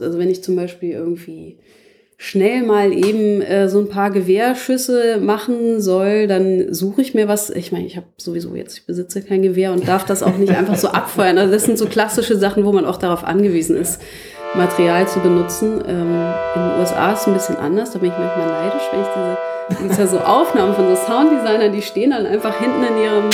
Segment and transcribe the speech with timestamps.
[0.00, 1.58] Also wenn ich zum Beispiel irgendwie
[2.20, 7.48] schnell mal eben äh, so ein paar Gewehrschüsse machen soll, dann suche ich mir was.
[7.50, 10.54] Ich meine, ich habe sowieso jetzt, ich besitze kein Gewehr und darf das auch nicht
[10.54, 11.38] einfach so abfeuern.
[11.38, 14.02] Also das sind so klassische Sachen, wo man auch darauf angewiesen ist,
[14.54, 15.80] Material zu benutzen.
[15.86, 19.00] Ähm, in den USA ist es ein bisschen anders, da bin ich manchmal neidisch, wenn
[19.00, 23.30] ich diese, ja so Aufnahmen von so Sounddesignern, die stehen dann einfach hinten in ihrem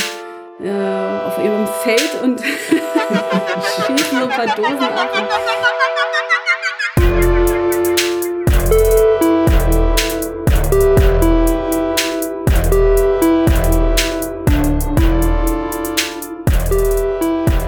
[0.63, 2.41] äh, auf ihrem Feld und
[3.87, 5.74] schießen so ein paar Dosen ab.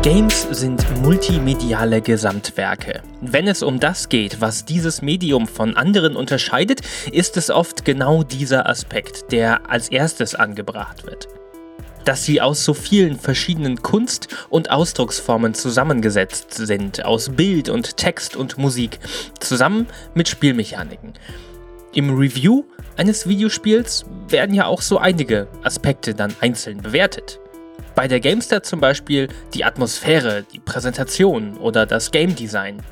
[0.07, 3.03] Games sind multimediale Gesamtwerke.
[3.21, 8.23] Wenn es um das geht, was dieses Medium von anderen unterscheidet, ist es oft genau
[8.23, 11.27] dieser Aspekt, der als erstes angebracht wird.
[12.05, 18.37] Dass sie aus so vielen verschiedenen Kunst- und Ausdrucksformen zusammengesetzt sind, aus Bild und Text
[18.37, 19.01] und Musik,
[19.41, 21.15] zusammen mit Spielmechaniken.
[21.95, 22.63] Im Review
[22.97, 27.41] eines Videospiels werden ja auch so einige Aspekte dann einzeln bewertet.
[27.97, 32.83] Bei der GameStar zum Beispiel die Atmosphäre, die Präsentation oder das Game Design.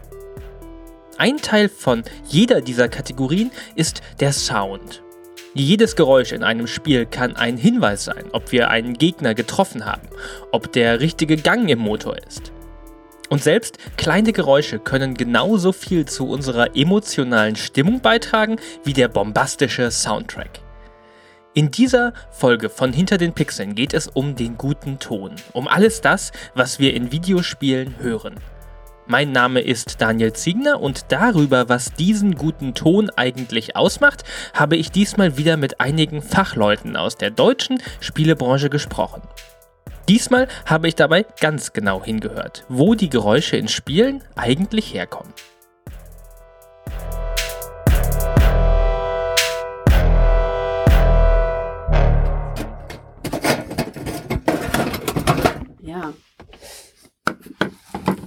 [1.19, 5.02] Ein Teil von jeder dieser Kategorien ist der Sound.
[5.52, 10.08] Jedes Geräusch in einem Spiel kann ein Hinweis sein, ob wir einen Gegner getroffen haben,
[10.52, 12.50] ob der richtige Gang im Motor ist.
[13.28, 19.91] Und selbst kleine Geräusche können genauso viel zu unserer emotionalen Stimmung beitragen wie der bombastische
[19.91, 20.63] Soundtrack.
[21.56, 26.00] In dieser Folge von Hinter den Pixeln geht es um den guten Ton, um alles
[26.00, 28.34] das, was wir in Videospielen hören.
[29.06, 34.91] Mein Name ist Daniel Ziegner und darüber, was diesen guten Ton eigentlich ausmacht, habe ich
[34.91, 39.22] diesmal wieder mit einigen Fachleuten aus der deutschen Spielebranche gesprochen.
[40.08, 45.32] Diesmal habe ich dabei ganz genau hingehört, wo die Geräusche in Spielen eigentlich herkommen.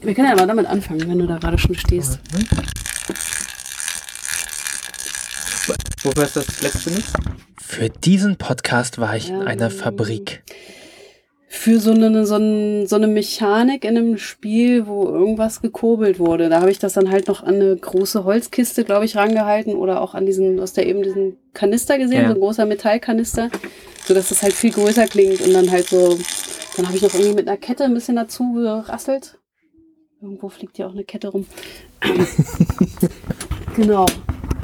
[0.07, 2.19] Wir können ja mal damit anfangen, wenn du da gerade schon stehst.
[6.01, 7.09] Wofür ist das letzte nicht?
[7.61, 10.43] Für diesen Podcast war ich in einer Fabrik.
[11.49, 16.47] Für so eine, so, eine, so eine Mechanik in einem Spiel, wo irgendwas gekurbelt wurde.
[16.47, 19.99] Da habe ich das dann halt noch an eine große Holzkiste, glaube ich, rangehalten oder
[19.99, 22.27] auch an diesen, hast ja eben diesen Kanister gesehen, ja.
[22.29, 23.49] so ein großer Metallkanister,
[24.05, 26.17] sodass das halt viel größer klingt und dann halt so,
[26.77, 29.37] dann habe ich noch irgendwie mit einer Kette ein bisschen dazu gerasselt.
[30.19, 31.45] Irgendwo fliegt ja auch eine Kette rum.
[33.75, 34.07] genau.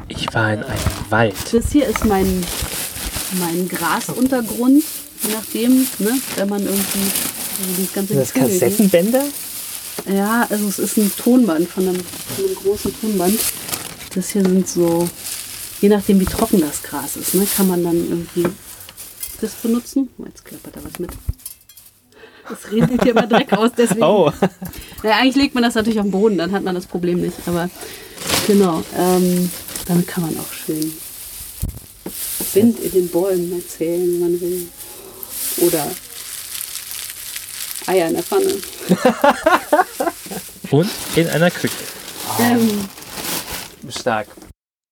[0.07, 1.35] Ich war in einem Wald.
[1.51, 2.43] Das hier ist mein,
[3.39, 4.83] mein Grasuntergrund,
[5.21, 7.11] je nachdem, ne, wenn man irgendwie
[7.59, 9.23] also das ganze das Kassettenbänder?
[10.11, 13.39] Ja, also es ist ein Tonband von einem, von einem großen Tonband.
[14.15, 15.07] Das hier sind so,
[15.81, 18.47] je nachdem wie trocken das Gras ist, ne, kann man dann irgendwie
[19.39, 20.09] das benutzen.
[20.17, 21.11] Oh, jetzt klappert da was mit.
[22.49, 24.03] Das redet hier immer Dreck aus, deswegen.
[24.03, 24.31] Oh.
[25.03, 27.37] Ja, eigentlich legt man das natürlich auf den Boden, dann hat man das Problem nicht.
[27.45, 27.69] Aber
[28.47, 29.51] genau, ähm,
[29.87, 30.93] damit kann man auch schön
[32.53, 34.67] Wind in den Bäumen erzählen, wenn man will.
[35.57, 35.87] Oder
[37.87, 38.53] Eier in der Pfanne.
[40.71, 41.75] Und in einer Küche.
[42.39, 42.87] Ähm,
[43.89, 44.27] Stark.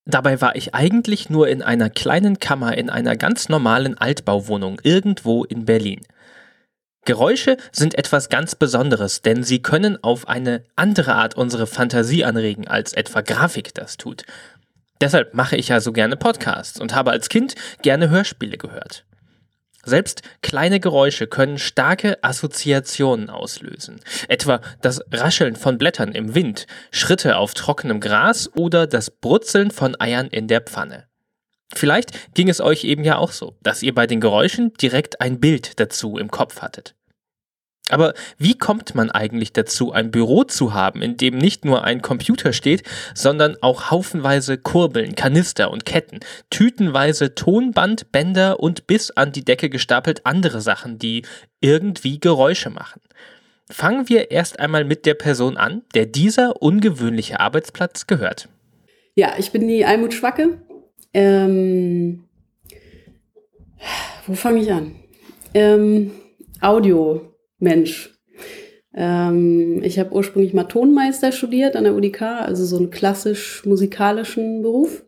[0.05, 5.43] Dabei war ich eigentlich nur in einer kleinen Kammer in einer ganz normalen Altbauwohnung irgendwo
[5.43, 6.01] in Berlin.
[7.05, 12.67] Geräusche sind etwas ganz Besonderes, denn sie können auf eine andere Art unsere Fantasie anregen,
[12.67, 14.23] als etwa Grafik das tut.
[15.01, 19.03] Deshalb mache ich ja so gerne Podcasts und habe als Kind gerne Hörspiele gehört.
[19.83, 27.37] Selbst kleine Geräusche können starke Assoziationen auslösen, etwa das Rascheln von Blättern im Wind, Schritte
[27.37, 31.07] auf trockenem Gras oder das Brutzeln von Eiern in der Pfanne.
[31.73, 35.39] Vielleicht ging es euch eben ja auch so, dass ihr bei den Geräuschen direkt ein
[35.39, 36.95] Bild dazu im Kopf hattet.
[37.91, 42.01] Aber wie kommt man eigentlich dazu, ein Büro zu haben, in dem nicht nur ein
[42.01, 42.83] Computer steht,
[43.13, 49.69] sondern auch haufenweise Kurbeln, Kanister und Ketten, tütenweise Tonband, Bänder und bis an die Decke
[49.69, 51.23] gestapelt andere Sachen, die
[51.59, 53.01] irgendwie Geräusche machen?
[53.69, 58.47] Fangen wir erst einmal mit der Person an, der dieser ungewöhnliche Arbeitsplatz gehört.
[59.15, 60.57] Ja, ich bin die Almut Schwacke,
[61.13, 62.23] ähm,
[64.27, 64.95] wo fange ich an?
[65.53, 66.11] Ähm,
[66.61, 67.21] Audio,
[67.59, 68.17] Mensch.
[68.93, 74.61] Ähm, ich habe ursprünglich mal Tonmeister studiert an der UDK, also so einen klassisch musikalischen
[74.61, 75.05] Beruf.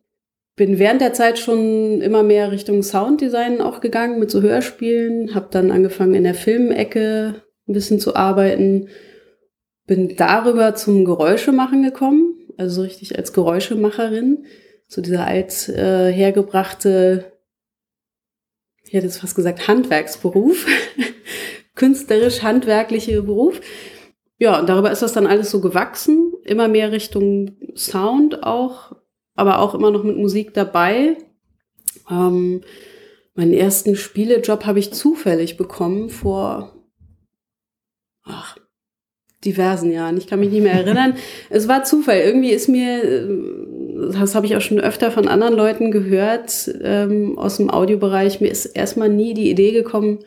[0.55, 5.47] Bin während der Zeit schon immer mehr Richtung Sounddesign auch gegangen mit so Hörspielen, habe
[5.51, 8.87] dann angefangen in der Filmecke ein bisschen zu arbeiten,
[9.87, 14.45] bin darüber zum Geräuschemachen gekommen also so richtig als Geräuschemacherin.
[14.93, 17.33] So dieser alt äh, hergebrachte,
[18.83, 20.67] ich hätte jetzt fast gesagt, Handwerksberuf,
[21.75, 23.59] künstlerisch-handwerkliche Beruf.
[24.37, 28.95] Ja, und darüber ist das dann alles so gewachsen, immer mehr Richtung Sound auch,
[29.33, 31.17] aber auch immer noch mit Musik dabei.
[32.07, 32.61] Ähm,
[33.33, 36.71] meinen ersten Spielejob habe ich zufällig bekommen vor
[38.25, 38.59] ach,
[39.43, 40.17] diversen Jahren.
[40.17, 41.15] Ich kann mich nicht mehr erinnern.
[41.49, 42.19] es war Zufall.
[42.19, 47.37] Irgendwie ist mir, äh, das habe ich auch schon öfter von anderen Leuten gehört ähm,
[47.37, 50.19] aus dem Audiobereich, mir ist erstmal nie die Idee gekommen,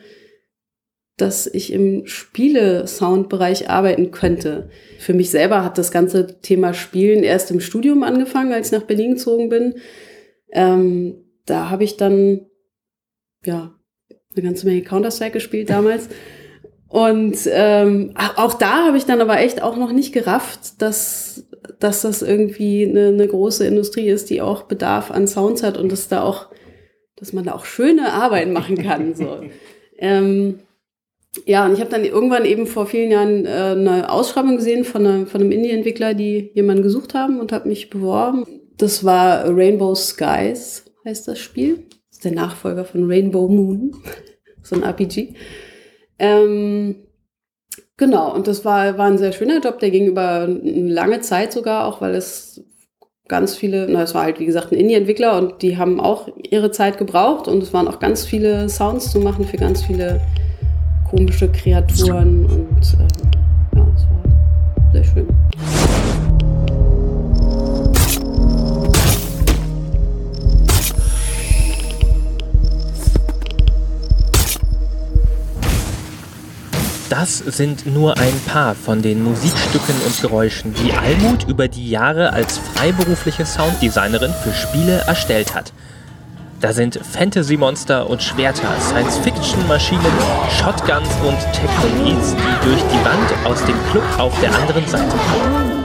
[1.17, 4.69] dass ich im Spiele-Sound-Bereich arbeiten könnte.
[4.99, 8.85] Für mich selber hat das ganze Thema Spielen erst im Studium angefangen, als ich nach
[8.85, 9.75] Berlin gezogen bin.
[10.51, 11.15] Ähm,
[11.45, 12.45] da habe ich dann
[13.43, 13.73] ja
[14.35, 16.09] eine ganze Menge Counter-Strike gespielt damals.
[16.89, 21.45] Und ähm, auch da habe ich dann aber echt auch noch nicht gerafft, dass,
[21.79, 25.91] dass das irgendwie eine, eine große Industrie ist, die auch Bedarf an Sounds hat und
[25.91, 26.47] dass da auch,
[27.17, 29.15] dass man da auch schöne Arbeit machen kann.
[29.15, 29.41] So.
[29.97, 30.59] ähm,
[31.45, 35.05] ja, und ich habe dann irgendwann eben vor vielen Jahren äh, eine Ausschreibung gesehen von,
[35.05, 38.45] einer, von einem Indie-Entwickler, die jemanden gesucht haben und habe mich beworben.
[38.77, 41.83] Das war Rainbow Skies, heißt das Spiel.
[42.09, 43.91] Das ist der Nachfolger von Rainbow Moon,
[44.63, 45.35] so ein RPG.
[46.19, 46.95] Ähm,
[47.97, 51.51] genau, und das war, war ein sehr schöner Job, der ging über eine lange Zeit
[51.53, 52.63] sogar, auch weil es
[53.27, 56.71] ganz viele, na, es war halt wie gesagt ein Indie-Entwickler und die haben auch ihre
[56.71, 60.21] Zeit gebraucht und es waren auch ganz viele Sounds zu machen für ganz viele
[61.09, 63.26] komische Kreaturen und ähm,
[77.09, 82.33] Das sind nur ein paar von den Musikstücken und Geräuschen, die Almut über die Jahre
[82.33, 85.71] als freiberufliche Sounddesignerin für Spiele erstellt hat.
[86.59, 90.11] Da sind Fantasy-Monster und Schwerter, Science-Fiction-Maschinen,
[90.59, 95.83] Shotguns und Techno-Beats, die durch die Wand aus dem Club auf der anderen Seite kommen.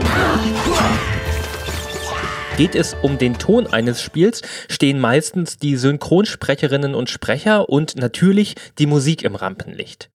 [2.57, 8.55] Geht es um den Ton eines Spiels, stehen meistens die Synchronsprecherinnen und Sprecher und natürlich
[8.77, 10.12] die Musik im Rampenlicht.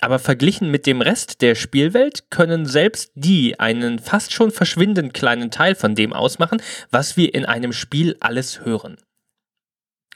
[0.00, 5.50] Aber verglichen mit dem Rest der Spielwelt können selbst die einen fast schon verschwindend kleinen
[5.50, 8.96] Teil von dem ausmachen, was wir in einem Spiel alles hören.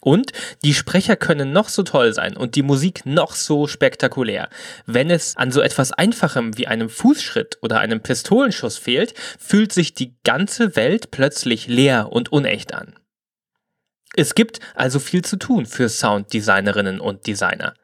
[0.01, 0.33] Und
[0.63, 4.49] die Sprecher können noch so toll sein und die Musik noch so spektakulär.
[4.87, 9.95] Wenn es an so etwas Einfachem wie einem Fußschritt oder einem Pistolenschuss fehlt, fühlt sich
[9.95, 12.95] die ganze Welt plötzlich leer und unecht an.
[14.15, 17.75] Es gibt also viel zu tun für Sounddesignerinnen und Designer.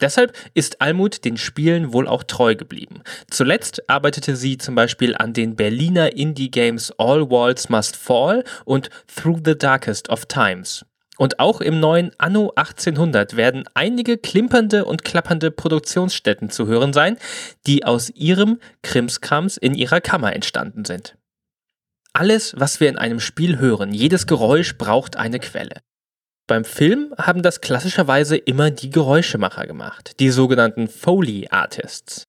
[0.00, 3.02] Deshalb ist Almut den Spielen wohl auch treu geblieben.
[3.30, 9.40] Zuletzt arbeitete sie zum Beispiel an den Berliner Indie-Games All Walls Must Fall und Through
[9.44, 10.84] the Darkest of Times.
[11.18, 17.16] Und auch im neuen Anno 1800 werden einige klimpernde und klappernde Produktionsstätten zu hören sein,
[17.66, 21.16] die aus ihrem Krimskrams in ihrer Kammer entstanden sind.
[22.12, 25.80] Alles, was wir in einem Spiel hören, jedes Geräusch braucht eine Quelle.
[26.46, 32.28] Beim Film haben das klassischerweise immer die Geräuschemacher gemacht, die sogenannten Foley Artists.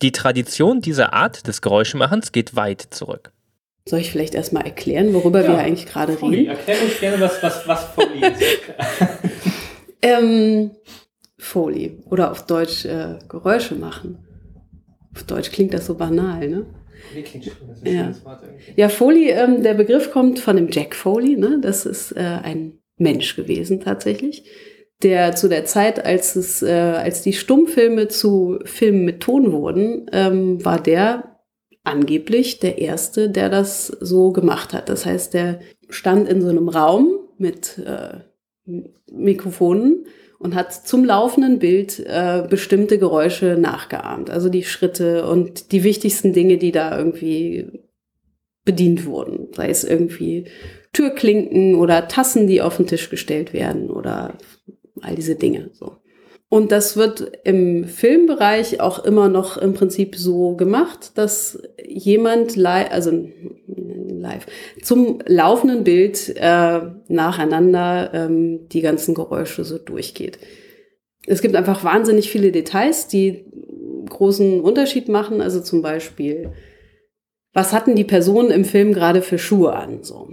[0.00, 3.32] Die Tradition dieser Art des Geräuschemachens geht weit zurück.
[3.88, 6.46] Soll ich vielleicht erstmal erklären, worüber ja, wir eigentlich gerade reden?
[6.46, 8.42] Erklär uns gerne, was, was, was Foley ist.
[10.02, 10.70] ähm,
[11.36, 14.18] Foley oder auf Deutsch äh, Geräusche machen.
[15.16, 16.66] Auf Deutsch klingt das so banal, ne?
[17.12, 18.24] Nee, klingt schön, das ist ein ja.
[18.24, 18.42] Wort
[18.76, 21.58] Ja, Foley, ähm, der Begriff kommt von dem Jack Foley, ne?
[21.60, 24.44] Das ist äh, ein Mensch gewesen tatsächlich,
[25.02, 30.06] der zu der Zeit, als es, äh, als die Stummfilme zu Filmen mit Ton wurden,
[30.12, 31.38] ähm, war der
[31.84, 34.88] angeblich der erste, der das so gemacht hat.
[34.88, 38.18] Das heißt, der stand in so einem Raum mit äh,
[39.10, 40.04] Mikrofonen
[40.38, 44.30] und hat zum laufenden Bild äh, bestimmte Geräusche nachgeahmt.
[44.30, 47.82] Also die Schritte und die wichtigsten Dinge, die da irgendwie
[48.64, 49.48] bedient wurden.
[49.54, 50.46] Sei es irgendwie
[50.98, 54.34] Türklinken oder Tassen, die auf den Tisch gestellt werden oder
[55.00, 55.70] all diese Dinge.
[55.74, 55.92] So.
[56.48, 62.90] Und das wird im Filmbereich auch immer noch im Prinzip so gemacht, dass jemand live,
[62.90, 63.12] also
[63.68, 64.46] live,
[64.82, 70.40] zum laufenden Bild äh, nacheinander ähm, die ganzen Geräusche so durchgeht.
[71.28, 73.44] Es gibt einfach wahnsinnig viele Details, die
[74.08, 75.40] großen Unterschied machen.
[75.40, 76.50] Also zum Beispiel,
[77.52, 80.02] was hatten die Personen im Film gerade für Schuhe an?
[80.02, 80.28] So.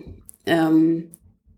[0.45, 1.11] Ähm,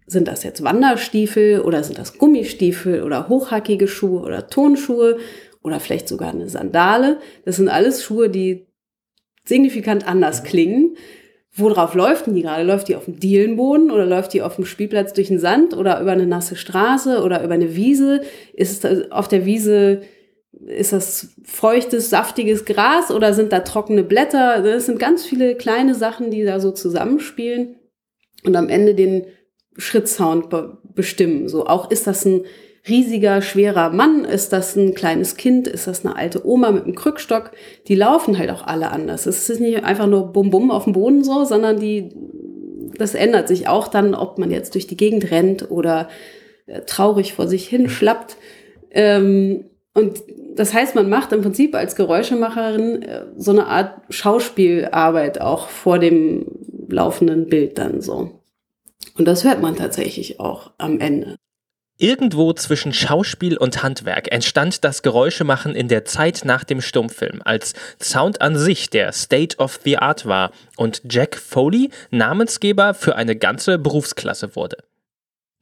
[0.05, 5.17] sind das jetzt Wanderstiefel oder sind das Gummistiefel oder hochhackige Schuhe oder Tonschuhe
[5.61, 7.19] oder vielleicht sogar eine Sandale?
[7.43, 8.67] Das sind alles Schuhe, die
[9.43, 10.95] signifikant anders klingen
[11.57, 12.63] worauf läuft denn die gerade?
[12.63, 15.99] Läuft die auf dem Dielenboden oder läuft die auf dem Spielplatz durch den Sand oder
[15.99, 18.21] über eine nasse Straße oder über eine Wiese?
[18.53, 20.01] Ist es auf der Wiese,
[20.65, 24.61] ist das feuchtes, saftiges Gras oder sind da trockene Blätter?
[24.61, 27.75] Das sind ganz viele kleine Sachen, die da so zusammenspielen
[28.43, 29.25] und am Ende den
[29.77, 31.47] Schrittsound be bestimmen.
[31.47, 32.41] So auch ist das ein
[32.87, 34.25] riesiger, schwerer Mann?
[34.25, 35.67] Ist das ein kleines Kind?
[35.67, 37.51] Ist das eine alte Oma mit einem Krückstock?
[37.87, 39.25] Die laufen halt auch alle anders.
[39.25, 42.09] Es ist nicht einfach nur Bum Bum auf dem Boden so, sondern die,
[42.97, 46.09] das ändert sich auch dann, ob man jetzt durch die Gegend rennt oder
[46.65, 48.37] äh, traurig vor sich hin schlappt.
[48.91, 50.21] Ähm, und
[50.55, 55.99] das heißt, man macht im Prinzip als Geräuschemacherin äh, so eine Art Schauspielarbeit auch vor
[55.99, 56.45] dem
[56.89, 58.39] laufenden Bild dann so.
[59.17, 61.35] Und das hört man tatsächlich auch am Ende.
[61.99, 67.73] Irgendwo zwischen Schauspiel und Handwerk entstand das Geräuschemachen in der Zeit nach dem Stummfilm, als
[67.99, 73.35] Sound an sich der State of the Art war und Jack Foley Namensgeber für eine
[73.35, 74.77] ganze Berufsklasse wurde.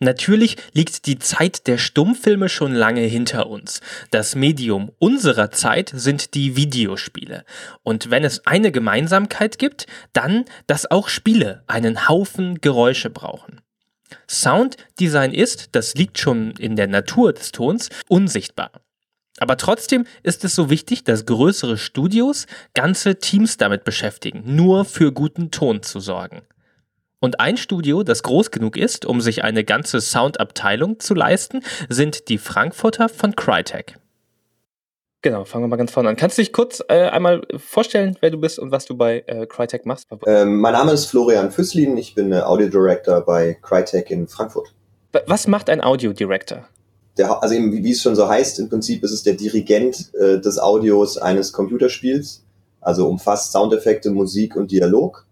[0.05, 3.81] Natürlich liegt die Zeit der Stummfilme schon lange hinter uns.
[4.11, 7.43] Das Medium unserer Zeit sind die Videospiele.
[7.81, 13.61] Und wenn es eine Gemeinsamkeit gibt, dann, dass auch Spiele einen Haufen Geräusche brauchen.
[14.29, 18.71] Sounddesign ist, das liegt schon in der Natur des Tons, unsichtbar.
[19.39, 22.45] Aber trotzdem ist es so wichtig, dass größere Studios
[22.75, 26.43] ganze Teams damit beschäftigen, nur für guten Ton zu sorgen.
[27.19, 32.29] Und ein Studio, das groß genug ist, um sich eine ganze Soundabteilung zu leisten, sind
[32.29, 33.97] die Frankfurter von Crytek.
[35.25, 36.17] Genau, fangen wir mal ganz vorne an.
[36.17, 39.47] Kannst du dich kurz äh, einmal vorstellen, wer du bist und was du bei äh,
[39.47, 40.07] Crytek machst?
[40.27, 44.75] Ähm, mein Name ist Florian Füsslin, ich bin äh, Audio Director bei Crytek in Frankfurt.
[45.25, 46.67] Was macht ein Audio Director?
[47.17, 50.39] Der, also eben, wie es schon so heißt, im Prinzip ist es der Dirigent äh,
[50.39, 52.43] des Audios eines Computerspiels,
[52.81, 55.24] also umfasst Soundeffekte, Musik und Dialog.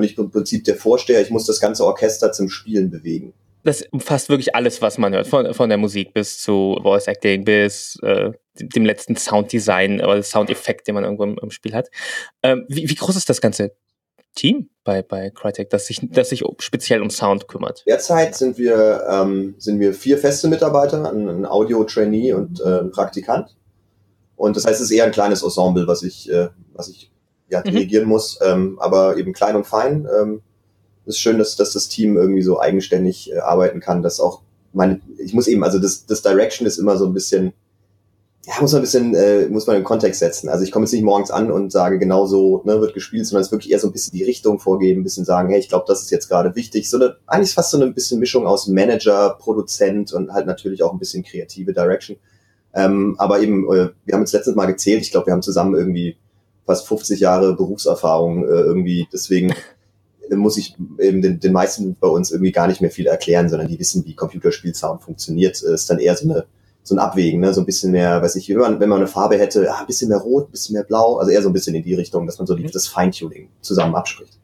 [0.00, 3.34] Und ich bin im Prinzip der Vorsteher, ich muss das ganze Orchester zum Spielen bewegen
[3.62, 7.44] das umfasst wirklich alles, was man hört, von, von der Musik bis zu Voice Acting,
[7.44, 11.90] bis äh, dem letzten Sounddesign oder Soundeffekt, den man irgendwo im, im Spiel hat.
[12.42, 13.72] Ähm, wie, wie groß ist das ganze
[14.34, 17.84] Team bei, bei Crytek, das sich, das sich speziell um Sound kümmert?
[17.86, 22.90] Derzeit sind wir, ähm, sind wir vier feste Mitarbeiter, ein, ein Audio-Trainee und äh, ein
[22.90, 23.56] Praktikant.
[24.36, 27.10] Und das heißt, es ist eher ein kleines Ensemble, was ich, äh, was ich
[27.50, 27.70] ja, mhm.
[27.70, 28.10] dirigieren mhm.
[28.10, 30.08] muss, ähm, aber eben klein und fein.
[30.20, 30.42] Ähm,
[31.06, 34.42] ist schön, dass, dass das Team irgendwie so eigenständig äh, arbeiten kann, dass auch
[34.72, 37.52] meine, ich muss eben, also das, das Direction ist immer so ein bisschen,
[38.46, 40.48] ja, muss man ein bisschen, äh, muss man im Kontext setzen.
[40.48, 43.42] Also ich komme jetzt nicht morgens an und sage, genau so ne, wird gespielt, sondern
[43.42, 45.68] es ist wirklich eher so ein bisschen die Richtung vorgeben, ein bisschen sagen, hey, ich
[45.68, 46.88] glaube, das ist jetzt gerade wichtig.
[46.88, 50.92] So eine, eigentlich fast so eine bisschen Mischung aus Manager, Produzent und halt natürlich auch
[50.92, 52.16] ein bisschen kreative Direction.
[52.72, 55.74] Ähm, aber eben, äh, wir haben jetzt letztes Mal gezählt, ich glaube, wir haben zusammen
[55.74, 56.16] irgendwie
[56.70, 59.54] fast 50 Jahre Berufserfahrung äh, irgendwie, deswegen
[60.30, 63.68] muss ich eben den, den meisten bei uns irgendwie gar nicht mehr viel erklären, sondern
[63.68, 65.56] die wissen, wie Computerspielsound funktioniert.
[65.56, 66.46] Es ist dann eher so eine
[66.82, 67.52] so ein Abwägen, ne?
[67.52, 69.86] so ein bisschen mehr, weiß ich, wenn man, wenn man eine Farbe hätte, ja, ein
[69.86, 72.26] bisschen mehr rot, ein bisschen mehr blau, also eher so ein bisschen in die Richtung,
[72.26, 72.70] dass man so mhm.
[72.70, 74.38] das Feintuning zusammen abspricht.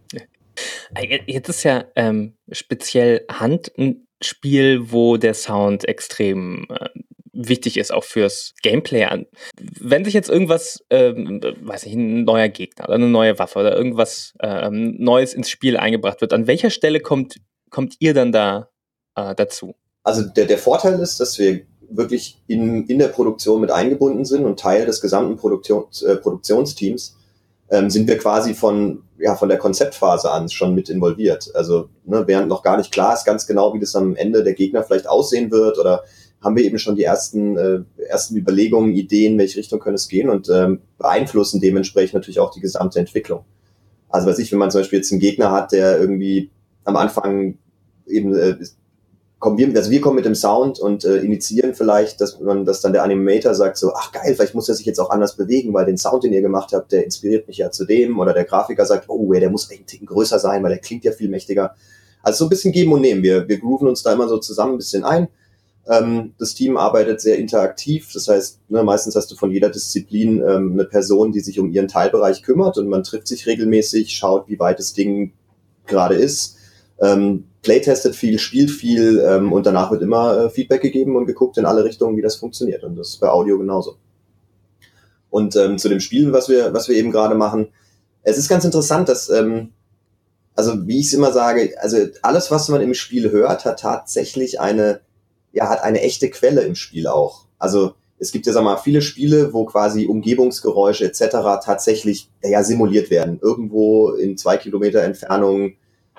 [0.95, 6.88] Äh, jetzt ist ja ähm, speziell Hand ein Spiel, wo der Sound extrem äh,
[7.37, 9.26] wichtig ist, auch fürs Gameplay an.
[9.59, 13.76] Wenn sich jetzt irgendwas, ähm, weiß ich, ein neuer Gegner oder eine neue Waffe oder
[13.76, 17.37] irgendwas ähm, Neues ins Spiel eingebracht wird, an welcher Stelle kommt,
[17.71, 18.71] kommt ihr dann da
[19.14, 19.75] äh, dazu?
[20.02, 24.45] Also der, der Vorteil ist, dass wir wirklich in, in der Produktion mit eingebunden sind
[24.45, 27.16] und Teil des gesamten Produktions, äh, Produktionsteams,
[27.71, 31.50] ähm, sind wir quasi von, ja, von der Konzeptphase an schon mit involviert.
[31.55, 34.55] Also ne, während noch gar nicht klar ist ganz genau, wie das am Ende der
[34.55, 36.05] Gegner vielleicht aussehen wird oder
[36.43, 40.09] haben wir eben schon die ersten, äh, ersten Überlegungen, Ideen, in welche Richtung können es
[40.09, 43.45] gehen und ähm, beeinflussen dementsprechend natürlich auch die gesamte Entwicklung.
[44.09, 46.50] Also weiß ich, wenn man zum Beispiel jetzt einen Gegner hat, der irgendwie
[46.85, 47.59] am Anfang
[48.07, 48.57] eben äh,
[49.38, 52.81] kommen wir, also wir kommen mit dem Sound und äh, initiieren vielleicht, dass man, dass
[52.81, 55.75] dann der Animator sagt so, ach geil, vielleicht muss er sich jetzt auch anders bewegen,
[55.75, 58.19] weil den Sound, den ihr gemacht habt, der inspiriert mich ja zu dem.
[58.19, 61.05] Oder der Grafiker sagt, oh, der muss echt ein Ticken größer sein, weil der klingt
[61.05, 61.75] ja viel mächtiger.
[62.23, 63.23] Also so ein bisschen geben und nehmen.
[63.23, 65.28] Wir, wir grooven uns da immer so zusammen ein bisschen ein
[65.88, 68.11] ähm, das Team arbeitet sehr interaktiv.
[68.12, 71.71] Das heißt, ne, meistens hast du von jeder Disziplin ähm, eine Person, die sich um
[71.71, 75.33] ihren Teilbereich kümmert und man trifft sich regelmäßig, schaut, wie weit das Ding
[75.87, 76.57] gerade ist.
[77.00, 81.59] Ähm, playtestet viel, spielt viel ähm, und danach wird immer äh, Feedback gegeben und geguckt
[81.59, 82.83] in alle Richtungen, wie das funktioniert.
[82.85, 83.97] Und das ist bei Audio genauso.
[85.31, 87.69] Und ähm, zu dem Spiel, was wir, was wir eben gerade machen,
[88.23, 89.73] es ist ganz interessant, dass, ähm,
[90.55, 94.59] also wie ich es immer sage, also alles, was man im Spiel hört, hat tatsächlich
[94.59, 95.00] eine
[95.57, 97.47] ja, hat eine echte Quelle im Spiel auch.
[97.59, 101.65] Also es gibt ja sag mal viele Spiele, wo quasi Umgebungsgeräusche etc.
[101.65, 103.39] tatsächlich ja, simuliert werden.
[103.41, 105.75] Irgendwo in zwei Kilometer Entfernung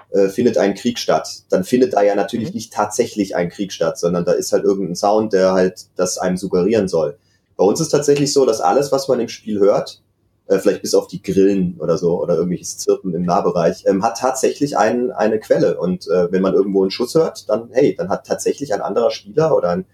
[0.10, 1.44] äh, findet ein Krieg statt.
[1.50, 2.56] Dann findet da ja natürlich mhm.
[2.56, 6.38] nicht tatsächlich ein Krieg statt, sondern da ist halt irgendein Sound, der halt das einem
[6.38, 7.17] suggerieren soll.
[7.58, 10.01] Bei uns ist tatsächlich so, dass alles, was man im Spiel hört,
[10.47, 14.19] äh, vielleicht bis auf die Grillen oder so oder irgendwelches Zirpen im Nahbereich, ähm, hat
[14.19, 15.79] tatsächlich ein, eine Quelle.
[15.79, 19.11] Und äh, wenn man irgendwo einen Schuss hört, dann hey, dann hat tatsächlich ein anderer
[19.11, 19.85] Spieler oder ein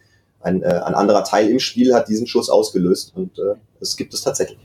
[0.44, 4.14] ein, äh, ein anderer Teil im Spiel hat diesen Schuss ausgelöst und äh, das gibt
[4.14, 4.60] es tatsächlich.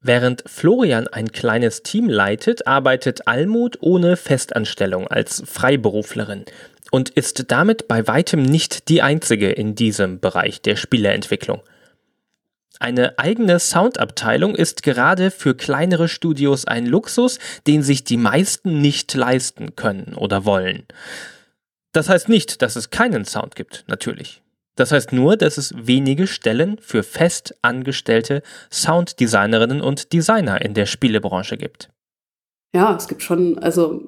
[0.00, 6.44] Während Florian ein kleines Team leitet, arbeitet Almut ohne Festanstellung als Freiberuflerin
[6.90, 11.62] und ist damit bei weitem nicht die einzige in diesem Bereich der Spieleentwicklung.
[12.80, 19.14] Eine eigene Soundabteilung ist gerade für kleinere Studios ein Luxus, den sich die meisten nicht
[19.14, 20.84] leisten können oder wollen.
[21.92, 24.42] Das heißt nicht, dass es keinen Sound gibt, natürlich.
[24.76, 30.86] Das heißt nur, dass es wenige Stellen für fest angestellte Sounddesignerinnen und Designer in der
[30.86, 31.90] Spielebranche gibt.
[32.74, 34.02] Ja, es gibt schon, also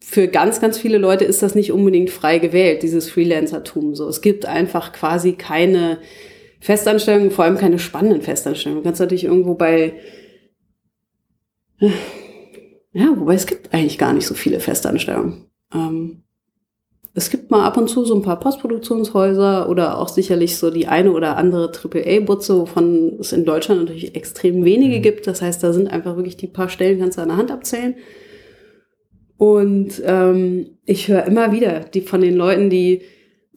[0.00, 3.96] für ganz, ganz viele Leute ist das nicht unbedingt frei gewählt, dieses Freelancertum.
[3.96, 5.98] So, es gibt einfach quasi keine
[6.62, 8.82] Festanstellungen, vor allem keine spannenden Festanstellungen.
[8.82, 9.94] Du kannst natürlich irgendwo bei,
[12.92, 15.50] ja, wobei es gibt eigentlich gar nicht so viele Festanstellungen.
[15.74, 16.22] Ähm,
[17.14, 20.86] es gibt mal ab und zu so ein paar Postproduktionshäuser oder auch sicherlich so die
[20.86, 25.02] eine oder andere AAA-Butze, wovon es in Deutschland natürlich extrem wenige mhm.
[25.02, 25.26] gibt.
[25.26, 27.96] Das heißt, da sind einfach wirklich die paar Stellen, kannst du an der Hand abzählen.
[29.36, 33.02] Und ähm, ich höre immer wieder die von den Leuten, die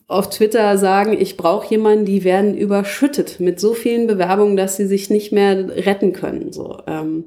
[0.07, 4.85] auf Twitter sagen, ich brauche jemanden, die werden überschüttet mit so vielen Bewerbungen, dass sie
[4.85, 6.51] sich nicht mehr retten können.
[6.51, 7.25] So, ähm,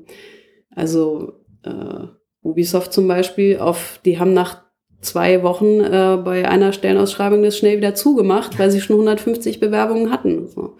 [0.74, 1.32] also
[1.64, 2.06] äh,
[2.42, 4.62] Ubisoft zum Beispiel, auf, die haben nach
[5.00, 10.10] zwei Wochen äh, bei einer Stellenausschreibung das schnell wieder zugemacht, weil sie schon 150 Bewerbungen
[10.12, 10.46] hatten.
[10.46, 10.76] So.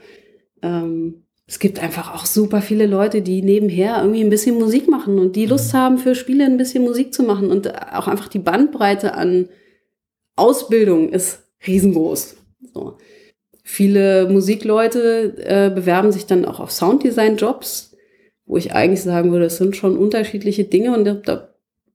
[0.63, 5.19] Ähm, es gibt einfach auch super viele Leute, die nebenher irgendwie ein bisschen Musik machen
[5.19, 5.79] und die Lust mhm.
[5.79, 7.51] haben, für Spiele ein bisschen Musik zu machen.
[7.51, 9.49] Und auch einfach die Bandbreite an
[10.37, 12.37] Ausbildung ist riesengroß.
[12.75, 12.97] So.
[13.63, 17.97] Viele Musikleute äh, bewerben sich dann auch auf Sounddesign-Jobs,
[18.47, 21.49] wo ich eigentlich sagen würde, es sind schon unterschiedliche Dinge und da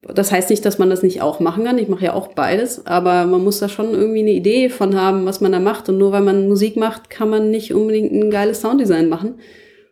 [0.08, 1.78] das heißt nicht, dass man das nicht auch machen kann.
[1.78, 5.26] Ich mache ja auch beides, aber man muss da schon irgendwie eine Idee von haben,
[5.26, 5.88] was man da macht.
[5.88, 9.40] Und nur weil man Musik macht, kann man nicht unbedingt ein geiles Sounddesign machen.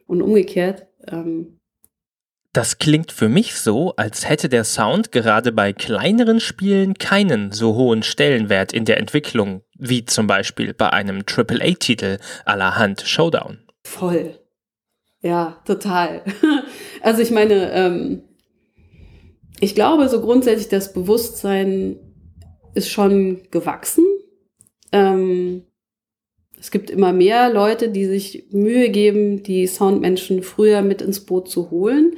[0.08, 0.88] Und umgekehrt.
[1.08, 1.61] Ähm
[2.54, 7.76] das klingt für mich so, als hätte der Sound gerade bei kleineren Spielen keinen so
[7.76, 13.60] hohen Stellenwert in der Entwicklung, wie zum Beispiel bei einem AAA-Titel à la Hand Showdown.
[13.84, 14.38] Voll.
[15.22, 16.24] Ja, total.
[17.02, 18.24] also ich meine, ähm,
[19.60, 21.98] ich glaube, so grundsätzlich das Bewusstsein
[22.74, 24.04] ist schon gewachsen.
[24.92, 25.64] Ähm,
[26.60, 31.50] es gibt immer mehr Leute, die sich Mühe geben, die Soundmenschen früher mit ins Boot
[31.50, 32.16] zu holen.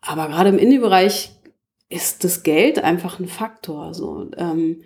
[0.00, 1.30] Aber gerade im Indie-Bereich
[1.88, 3.94] ist das Geld einfach ein Faktor.
[3.94, 4.82] So, ähm,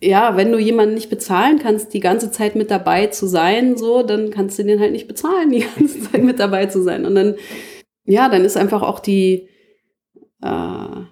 [0.00, 4.02] ja, wenn du jemanden nicht bezahlen kannst, die ganze Zeit mit dabei zu sein, so,
[4.02, 7.04] dann kannst du den halt nicht bezahlen, die ganze Zeit mit dabei zu sein.
[7.04, 7.36] Und dann,
[8.04, 9.48] ja, dann ist einfach auch die,
[10.42, 11.02] äh,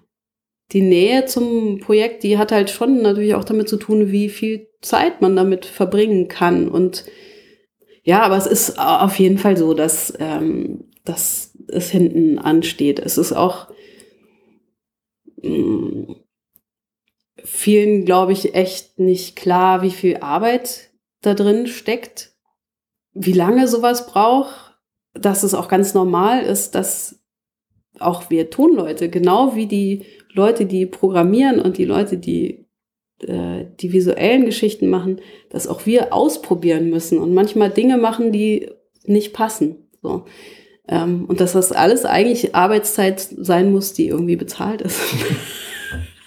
[0.73, 4.69] die Nähe zum Projekt, die hat halt schon natürlich auch damit zu tun, wie viel
[4.81, 6.69] Zeit man damit verbringen kann.
[6.69, 7.05] Und
[8.03, 12.99] ja, aber es ist auf jeden Fall so, dass, ähm, dass es hinten ansteht.
[12.99, 13.69] Es ist auch
[15.43, 16.17] mh, mm,
[17.45, 20.91] vielen, glaube ich, echt nicht klar, wie viel Arbeit
[21.21, 22.35] da drin steckt,
[23.13, 24.79] wie lange sowas braucht,
[25.13, 27.21] dass es auch ganz normal ist, dass
[28.01, 32.67] auch wir Tonleute, genau wie die Leute, die programmieren und die Leute, die
[33.21, 38.71] äh, die visuellen Geschichten machen, dass auch wir ausprobieren müssen und manchmal Dinge machen, die
[39.05, 39.89] nicht passen.
[40.03, 40.25] So.
[40.89, 45.01] Ähm, und dass das alles eigentlich Arbeitszeit sein muss, die irgendwie bezahlt ist.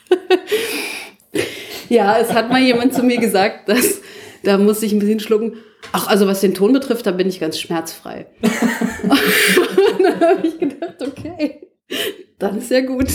[1.90, 4.02] ja, es hat mal jemand zu mir gesagt, dass
[4.44, 5.58] da muss ich ein bisschen schlucken.
[5.92, 8.28] Ach, also was den Ton betrifft, da bin ich ganz schmerzfrei.
[8.42, 11.68] und dann habe ich gedacht, okay,
[12.40, 13.08] dann ist ja gut.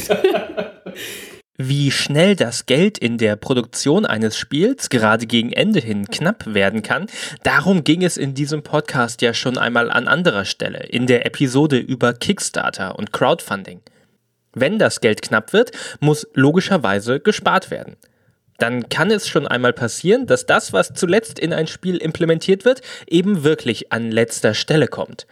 [1.64, 6.82] Wie schnell das Geld in der Produktion eines Spiels gerade gegen Ende hin knapp werden
[6.82, 7.06] kann,
[7.44, 11.78] darum ging es in diesem Podcast ja schon einmal an anderer Stelle, in der Episode
[11.78, 13.80] über Kickstarter und Crowdfunding.
[14.52, 15.70] Wenn das Geld knapp wird,
[16.00, 17.94] muss logischerweise gespart werden.
[18.58, 22.80] Dann kann es schon einmal passieren, dass das, was zuletzt in ein Spiel implementiert wird,
[23.06, 25.28] eben wirklich an letzter Stelle kommt.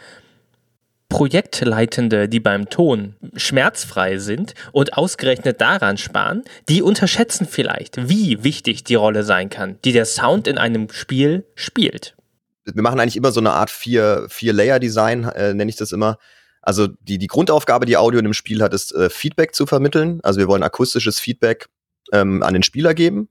[1.10, 8.84] Projektleitende, die beim Ton schmerzfrei sind und ausgerechnet daran sparen, die unterschätzen vielleicht, wie wichtig
[8.84, 12.16] die Rolle sein kann, die der Sound in einem Spiel spielt.
[12.64, 16.16] wir machen eigentlich immer so eine Art vier, vier Layer-Design, äh, nenne ich das immer.
[16.62, 20.20] Also die, die Grundaufgabe, die Audio in dem Spiel hat, ist äh, Feedback zu vermitteln.
[20.22, 21.68] Also wir wollen akustisches Feedback
[22.12, 23.28] ähm, an den Spieler geben.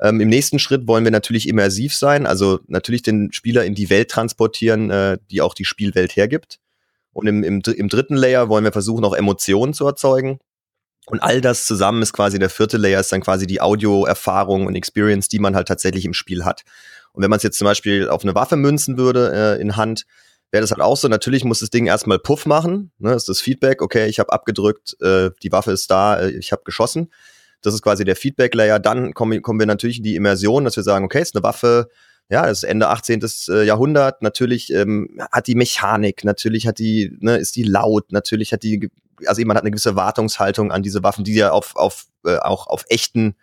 [0.00, 3.90] Ähm, Im nächsten Schritt wollen wir natürlich immersiv sein, also natürlich den Spieler in die
[3.90, 6.60] Welt transportieren, äh, die auch die Spielwelt hergibt.
[7.18, 10.38] Und im, im, im dritten Layer wollen wir versuchen, auch Emotionen zu erzeugen.
[11.06, 14.76] Und all das zusammen ist quasi der vierte Layer, ist dann quasi die Audio-Erfahrung und
[14.76, 16.62] Experience, die man halt tatsächlich im Spiel hat.
[17.12, 20.06] Und wenn man es jetzt zum Beispiel auf eine Waffe münzen würde äh, in Hand,
[20.52, 21.08] wäre das halt auch so.
[21.08, 22.92] Natürlich muss das Ding erstmal Puff machen.
[22.98, 26.52] Ne, ist das Feedback, okay, ich habe abgedrückt, äh, die Waffe ist da, äh, ich
[26.52, 27.10] habe geschossen.
[27.62, 28.78] Das ist quasi der Feedback-Layer.
[28.78, 31.88] Dann kommen, kommen wir natürlich in die Immersion, dass wir sagen, okay, ist eine Waffe,
[32.30, 33.20] ja, das ist Ende 18.
[33.48, 34.22] Äh, Jahrhundert.
[34.22, 38.90] Natürlich ähm, hat die Mechanik, natürlich hat die, ne, ist die laut, natürlich hat die,
[39.26, 42.66] also jemand hat eine gewisse Wartungshaltung an diese Waffen, die ja auf, auf äh, auch
[42.66, 43.34] auf echten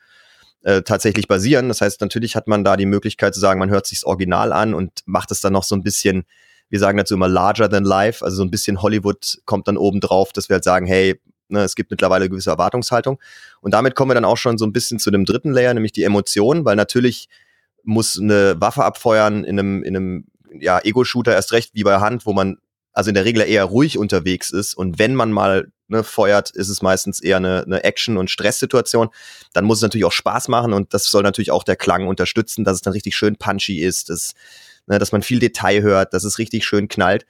[0.61, 1.67] äh, tatsächlich basieren.
[1.67, 4.53] Das heißt, natürlich hat man da die Möglichkeit zu sagen, man hört sich das Original
[4.53, 6.25] an und macht es dann noch so ein bisschen,
[6.69, 9.99] wir sagen dazu immer larger than life, also so ein bisschen Hollywood kommt dann oben
[9.99, 11.19] drauf, dass wir halt sagen, hey,
[11.49, 13.19] ne, es gibt mittlerweile eine gewisse Erwartungshaltung.
[13.61, 15.91] Und damit kommen wir dann auch schon so ein bisschen zu dem dritten Layer, nämlich
[15.91, 17.29] die Emotionen, weil natürlich
[17.85, 20.25] muss eine Waffe abfeuern in einem, in einem
[20.59, 22.57] ja, Ego-Shooter erst recht wie bei Hand, wo man
[22.93, 26.69] also in der Regel eher ruhig unterwegs ist und wenn man mal ne, feuert, ist
[26.69, 29.09] es meistens eher eine, eine Action- und Stresssituation.
[29.53, 32.63] Dann muss es natürlich auch Spaß machen und das soll natürlich auch der Klang unterstützen,
[32.63, 34.33] dass es dann richtig schön punchy ist, dass,
[34.87, 37.25] ne, dass man viel Detail hört, dass es richtig schön knallt.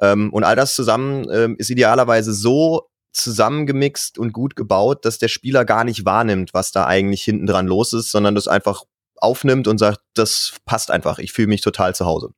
[0.00, 5.28] Ähm, und all das zusammen ähm, ist idealerweise so zusammengemixt und gut gebaut, dass der
[5.28, 8.84] Spieler gar nicht wahrnimmt, was da eigentlich hinten dran los ist, sondern das einfach
[9.18, 12.30] aufnimmt und sagt, das passt einfach, ich fühle mich total zu Hause.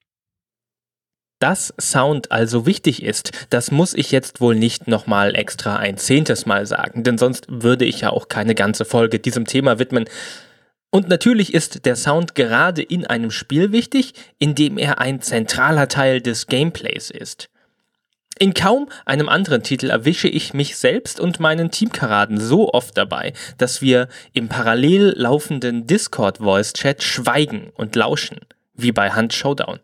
[1.40, 6.46] Dass Sound also wichtig ist, das muss ich jetzt wohl nicht nochmal extra ein zehntes
[6.46, 10.06] Mal sagen, denn sonst würde ich ja auch keine ganze Folge diesem Thema widmen.
[10.90, 16.20] Und natürlich ist der Sound gerade in einem Spiel wichtig, indem er ein zentraler Teil
[16.20, 17.50] des Gameplays ist.
[18.38, 23.32] In kaum einem anderen Titel erwische ich mich selbst und meinen Teamkaraden so oft dabei,
[23.56, 28.38] dass wir im parallel laufenden Discord Voice Chat schweigen und lauschen,
[28.74, 29.80] wie bei Hunt Showdown.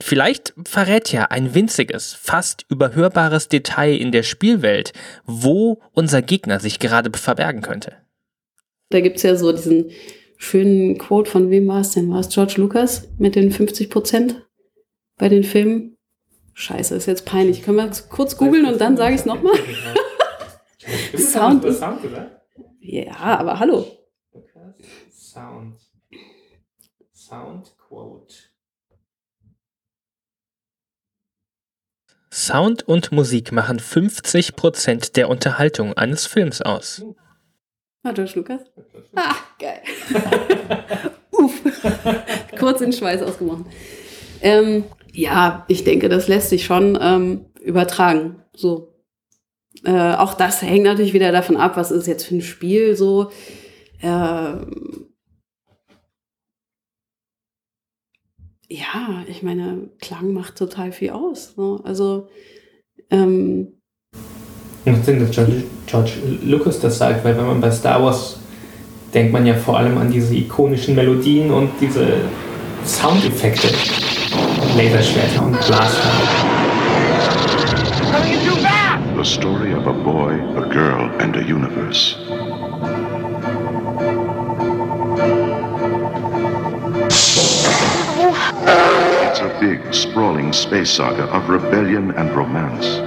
[0.00, 4.92] Vielleicht verrät ja ein winziges, fast überhörbares Detail in der Spielwelt,
[5.24, 7.94] wo unser Gegner sich gerade verbergen könnte.
[8.90, 9.90] Da gibt es ja so diesen
[10.36, 12.10] schönen Quote, von wem war es denn?
[12.10, 14.46] War es George Lucas mit den 50 Prozent
[15.16, 15.93] bei den Filmen?
[16.54, 17.62] Scheiße, ist jetzt peinlich.
[17.62, 19.54] Können wir kurz googeln und dann sage ich es nochmal?
[21.16, 21.82] Sound ist.
[22.80, 23.86] Ja, aber hallo.
[25.10, 25.76] Sound.
[27.12, 28.34] Sound Quote.
[32.30, 37.04] Sound und Musik machen 50% der Unterhaltung eines Films aus.
[38.02, 38.60] Ah, George Lucas?
[39.14, 39.82] Ah, geil.
[41.30, 41.62] Uff.
[42.58, 43.66] Kurz in Schweiß ausgebrochen.
[44.42, 48.42] Ähm, ja, ich denke, das lässt sich schon ähm, übertragen.
[48.54, 48.92] So.
[49.84, 53.30] Äh, auch das hängt natürlich wieder davon ab, was ist jetzt für ein Spiel so.
[54.00, 54.56] Äh,
[58.68, 61.56] ja, ich meine, Klang macht total viel aus.
[61.56, 61.80] Ne?
[61.84, 62.28] Also,
[63.10, 63.80] ähm,
[64.84, 68.38] denke, dass George, George Lucas das sagt, weil wenn man bei Star Wars
[69.12, 72.16] denkt man ja vor allem an diese ikonischen Melodien und diese
[72.84, 73.68] Soundeffekte.
[74.76, 76.10] Laserschwerter und Blaster.
[79.16, 82.16] The story of a boy, a girl and a universe.
[89.26, 93.00] It's a big, sprawling space saga of rebellion and romance.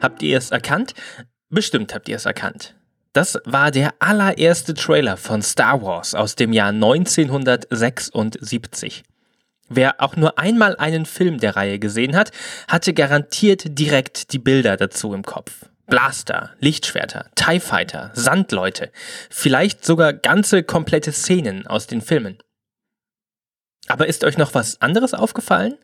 [0.00, 0.94] Habt ihr es erkannt?
[1.50, 2.74] Bestimmt habt ihr es erkannt.
[3.12, 9.04] Das war der allererste Trailer von Star Wars aus dem Jahr 1976.
[9.70, 12.30] Wer auch nur einmal einen Film der Reihe gesehen hat,
[12.68, 15.66] hatte garantiert direkt die Bilder dazu im Kopf.
[15.86, 18.90] Blaster, Lichtschwerter, TIE Fighter, Sandleute,
[19.30, 22.38] vielleicht sogar ganze komplette Szenen aus den Filmen.
[23.88, 25.78] Aber ist euch noch was anderes aufgefallen?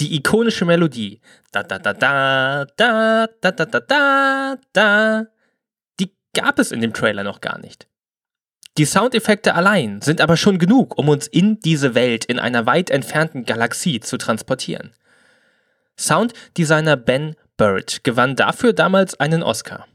[0.00, 5.26] Die ikonische Melodie, da da da da da da da da da da,
[5.98, 7.88] die gab es in dem Trailer noch gar nicht.
[8.78, 12.90] Die Soundeffekte allein sind aber schon genug, um uns in diese Welt in einer weit
[12.90, 14.92] entfernten Galaxie zu transportieren.
[15.98, 19.88] Sounddesigner Ben Bird gewann dafür damals einen Oscar.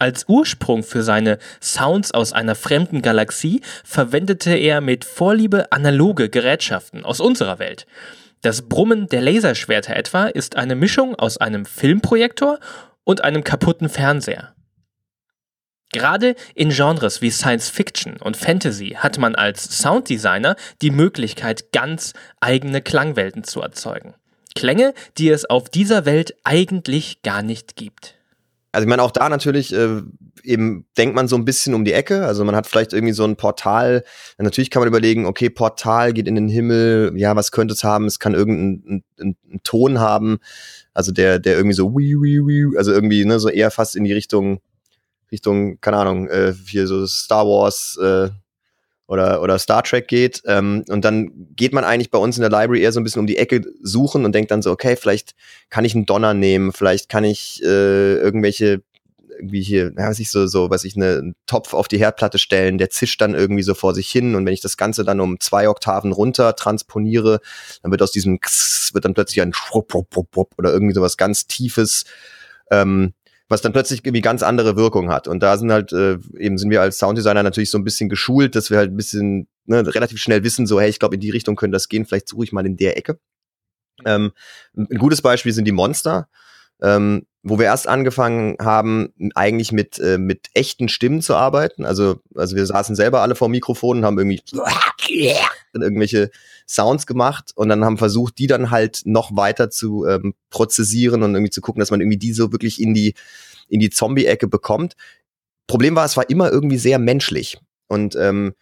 [0.00, 7.04] Als Ursprung für seine Sounds aus einer fremden Galaxie verwendete er mit Vorliebe analoge Gerätschaften
[7.04, 7.86] aus unserer Welt.
[8.42, 12.58] Das Brummen der Laserschwerter etwa ist eine Mischung aus einem Filmprojektor
[13.04, 14.54] und einem kaputten Fernseher.
[15.92, 22.12] Gerade in Genres wie Science Fiction und Fantasy hat man als Sounddesigner die Möglichkeit, ganz
[22.40, 24.14] eigene Klangwelten zu erzeugen.
[24.54, 28.19] Klänge, die es auf dieser Welt eigentlich gar nicht gibt.
[28.72, 30.02] Also ich meine, auch da natürlich äh,
[30.42, 32.24] eben denkt man so ein bisschen um die Ecke.
[32.26, 34.04] Also man hat vielleicht irgendwie so ein Portal.
[34.38, 37.12] Natürlich kann man überlegen, okay, Portal geht in den Himmel.
[37.16, 38.06] Ja, was könnte es haben?
[38.06, 40.38] Es kann irgendeinen einen, einen Ton haben.
[40.94, 44.04] Also der, der irgendwie so, wii, wii, wii, also irgendwie, ne, so eher fast in
[44.04, 44.60] die Richtung
[45.32, 48.30] Richtung, keine Ahnung, äh, hier so Star Wars äh,
[49.10, 50.40] oder, oder Star Trek geht.
[50.46, 53.18] Ähm, und dann geht man eigentlich bei uns in der Library eher so ein bisschen
[53.18, 55.34] um die Ecke suchen und denkt dann so, okay, vielleicht
[55.68, 58.82] kann ich einen Donner nehmen, vielleicht kann ich äh, irgendwelche
[59.36, 62.38] irgendwie hier, ja, was ich so, so, was ich ne, einen Topf auf die Herdplatte
[62.38, 65.18] stellen, der zischt dann irgendwie so vor sich hin und wenn ich das Ganze dann
[65.18, 67.40] um zwei Oktaven runter transponiere,
[67.82, 68.38] dann wird aus diesem
[68.92, 72.04] wird dann plötzlich ein oder irgendwie sowas ganz Tiefes
[72.70, 73.14] ähm,
[73.50, 75.26] was dann plötzlich irgendwie ganz andere Wirkung hat.
[75.26, 78.54] Und da sind halt, äh, eben sind wir als Sounddesigner natürlich so ein bisschen geschult,
[78.54, 81.30] dass wir halt ein bisschen ne, relativ schnell wissen, so, hey, ich glaube, in die
[81.30, 83.18] Richtung könnte das gehen, vielleicht suche ich mal in der Ecke.
[84.06, 84.32] Ähm,
[84.74, 86.28] ein gutes Beispiel sind die Monster,
[86.82, 91.86] ähm, wo wir erst angefangen haben, eigentlich mit, äh, mit echten Stimmen zu arbeiten.
[91.86, 94.42] Also, also wir saßen selber alle vor Mikrofonen, haben irgendwie
[95.72, 96.30] irgendwelche
[96.68, 101.34] Sounds gemacht und dann haben versucht, die dann halt noch weiter zu ähm, prozessieren und
[101.34, 103.14] irgendwie zu gucken, dass man irgendwie die so wirklich in die,
[103.68, 104.94] in die Zombie-Ecke bekommt.
[105.66, 107.58] Problem war, es war immer irgendwie sehr menschlich.
[107.88, 108.54] Und ähm,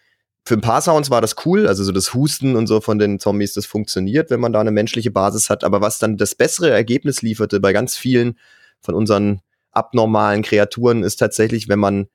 [0.44, 3.18] für ein paar Sounds war das cool, also so das Husten und so von den
[3.18, 5.62] Zombies, das funktioniert, wenn man da eine menschliche Basis hat.
[5.62, 8.38] Aber was dann das bessere Ergebnis lieferte bei ganz vielen
[8.80, 12.08] von unseren abnormalen Kreaturen, ist tatsächlich, wenn man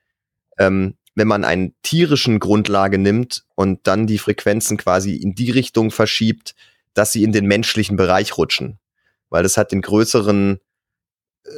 [0.58, 5.92] ähm, wenn man einen tierischen Grundlage nimmt und dann die Frequenzen quasi in die Richtung
[5.92, 6.56] verschiebt,
[6.94, 8.80] dass sie in den menschlichen Bereich rutschen.
[9.30, 10.60] Weil das hat den größeren,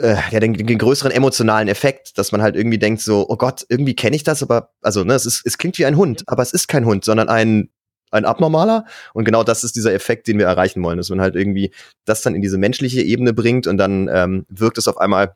[0.02, 3.65] äh, ja, den, den größeren emotionalen Effekt, dass man halt irgendwie denkt so, oh Gott,
[3.69, 6.43] irgendwie kenne ich das, aber, also, ne, es ist, es klingt wie ein Hund, aber
[6.43, 7.69] es ist kein Hund, sondern ein,
[8.12, 8.86] ein abnormaler.
[9.13, 11.71] Und genau das ist dieser Effekt, den wir erreichen wollen, dass man halt irgendwie
[12.06, 15.36] das dann in diese menschliche Ebene bringt und dann ähm, wirkt es auf einmal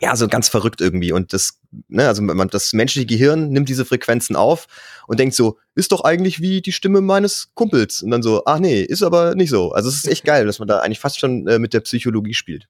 [0.00, 1.12] ja, so ganz verrückt irgendwie.
[1.12, 4.66] Und das, ne, also man, das menschliche Gehirn nimmt diese Frequenzen auf
[5.06, 8.02] und denkt so, ist doch eigentlich wie die Stimme meines Kumpels.
[8.02, 9.72] Und dann so, ach nee, ist aber nicht so.
[9.72, 12.34] Also es ist echt geil, dass man da eigentlich fast schon äh, mit der Psychologie
[12.34, 12.68] spielt.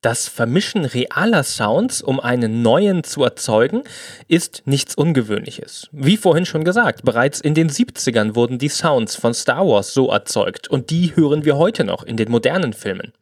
[0.00, 3.82] Das Vermischen realer Sounds, um einen neuen zu erzeugen,
[4.28, 5.88] ist nichts Ungewöhnliches.
[5.90, 10.08] Wie vorhin schon gesagt, bereits in den 70ern wurden die Sounds von Star Wars so
[10.08, 13.12] erzeugt und die hören wir heute noch in den modernen Filmen.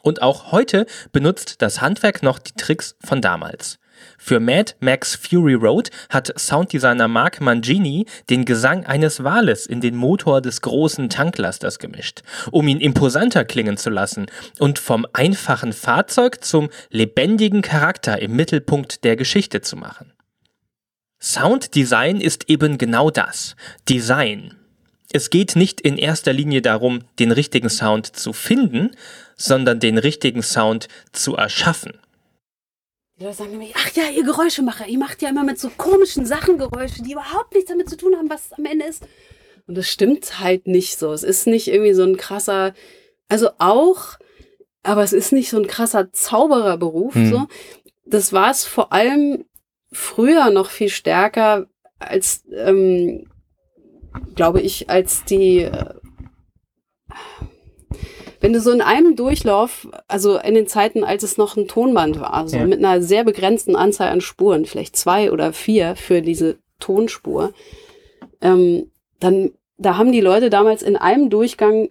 [0.00, 3.80] Und auch heute benutzt das Handwerk noch die Tricks von damals.
[4.18, 9.96] Für Mad Max Fury Road hat Sounddesigner Mark Mangini den Gesang eines Wales in den
[9.96, 14.26] Motor des großen Tanklasters gemischt, um ihn imposanter klingen zu lassen
[14.58, 20.12] und vom einfachen Fahrzeug zum lebendigen Charakter im Mittelpunkt der Geschichte zu machen.
[21.20, 23.56] Sounddesign ist eben genau das.
[23.88, 24.54] Design.
[25.12, 28.90] Es geht nicht in erster Linie darum, den richtigen Sound zu finden,
[29.36, 31.92] sondern den richtigen Sound zu erschaffen.
[33.18, 36.26] Die Leute sagen nämlich, ach ja, ihr Geräuschemacher, ihr macht ja immer mit so komischen
[36.26, 39.06] Sachen Geräusche, die überhaupt nichts damit zu tun haben, was am Ende ist.
[39.66, 41.12] Und das stimmt halt nicht so.
[41.12, 42.74] Es ist nicht irgendwie so ein krasser,
[43.28, 44.18] also auch,
[44.82, 47.14] aber es ist nicht so ein krasser Zaubererberuf.
[47.14, 47.30] Hm.
[47.30, 47.46] So.
[48.04, 49.46] Das war es vor allem
[49.90, 51.66] früher noch viel stärker
[51.98, 53.30] als, ähm,
[54.34, 55.94] glaube ich, als die äh,
[58.40, 62.20] wenn du so in einem Durchlauf, also in den Zeiten, als es noch ein Tonband
[62.20, 62.66] war, so ja.
[62.66, 67.52] mit einer sehr begrenzten Anzahl an Spuren, vielleicht zwei oder vier für diese Tonspur,
[68.40, 71.88] ähm, dann, da haben die Leute damals in einem Durchgang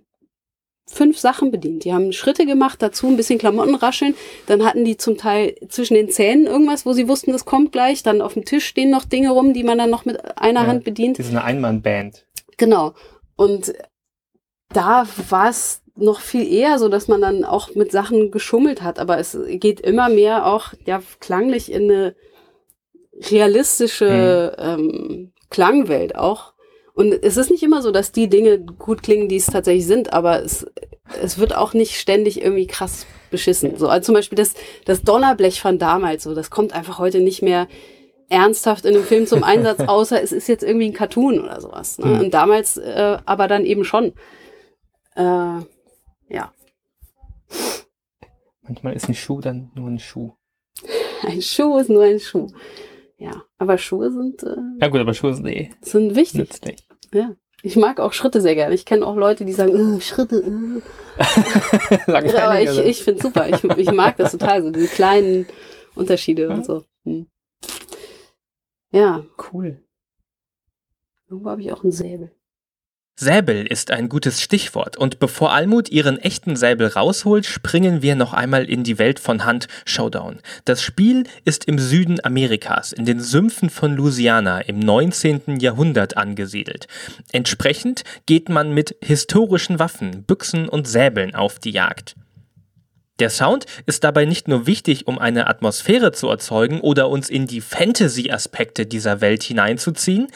[0.88, 1.84] fünf Sachen bedient.
[1.84, 4.16] Die haben Schritte gemacht, dazu ein bisschen Klamotten rascheln.
[4.46, 8.04] Dann hatten die zum Teil zwischen den Zähnen irgendwas, wo sie wussten, das kommt gleich.
[8.04, 10.68] Dann auf dem Tisch stehen noch Dinge rum, die man dann noch mit einer ja,
[10.68, 11.18] Hand bedient.
[11.18, 12.28] Das ist eine Einmannband.
[12.58, 12.94] Genau.
[13.36, 13.74] Und
[14.70, 19.00] da war es noch viel eher so, dass man dann auch mit Sachen geschummelt hat,
[19.00, 22.16] aber es geht immer mehr auch ja klanglich in eine
[23.32, 24.64] realistische mhm.
[24.64, 26.54] ähm, Klangwelt auch.
[26.94, 30.14] Und es ist nicht immer so, dass die Dinge gut klingen, die es tatsächlich sind,
[30.14, 30.66] aber es,
[31.22, 33.78] es wird auch nicht ständig irgendwie krass beschissen.
[33.78, 34.54] So, also zum Beispiel das,
[34.86, 37.68] das Donnerblech von damals, so, das kommt einfach heute nicht mehr
[38.30, 42.00] ernsthaft in einem Film zum Einsatz, außer es ist jetzt irgendwie ein Cartoon oder sowas.
[42.00, 42.08] Ne?
[42.08, 42.20] Mhm.
[42.20, 44.14] Und damals äh, aber dann eben schon.
[45.16, 45.62] Äh,
[46.30, 46.54] ja.
[48.62, 50.34] Manchmal ist ein Schuh dann nur ein Schuh.
[51.24, 52.52] Ein Schuh ist nur ein Schuh.
[53.18, 54.44] Ja, aber Schuhe sind.
[54.44, 55.72] Äh, ja, gut, aber Schuhe sind eh.
[55.82, 56.40] Sind wichtig.
[56.40, 56.88] Nützlich.
[57.14, 57.36] Ja.
[57.64, 58.76] Ich mag auch Schritte sehr gerne.
[58.76, 60.44] Ich kenne auch Leute, die sagen, äh, Schritte.
[60.44, 62.02] Äh.
[62.12, 63.50] aber ich, ich finde super.
[63.50, 65.48] Ich, ich mag das total, so diese kleinen
[65.96, 66.84] Unterschiede und so.
[67.06, 67.28] Hm.
[68.92, 69.26] Ja.
[69.52, 69.82] Cool.
[71.28, 72.32] Irgendwo habe ich auch einen Säbel.
[73.18, 78.34] Säbel ist ein gutes Stichwort und bevor Almut ihren echten Säbel rausholt, springen wir noch
[78.34, 80.42] einmal in die Welt von Hand Showdown.
[80.66, 85.62] Das Spiel ist im Süden Amerikas, in den Sümpfen von Louisiana im 19.
[85.62, 86.88] Jahrhundert angesiedelt.
[87.32, 92.18] Entsprechend geht man mit historischen Waffen, Büchsen und Säbeln auf die Jagd.
[93.20, 97.48] Der Sound ist dabei nicht nur wichtig, um eine Atmosphäre zu erzeugen oder uns in
[97.48, 100.28] die Fantasy-Aspekte dieser Welt hineinzuziehen,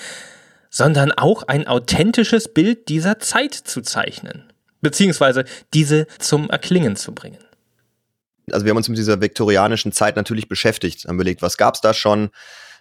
[0.70, 4.52] sondern auch ein authentisches Bild dieser Zeit zu zeichnen,
[4.82, 7.40] beziehungsweise diese zum Erklingen zu bringen.
[8.52, 11.94] Also wir haben uns mit dieser viktorianischen Zeit natürlich beschäftigt, haben überlegt, was gab's da
[11.94, 12.30] schon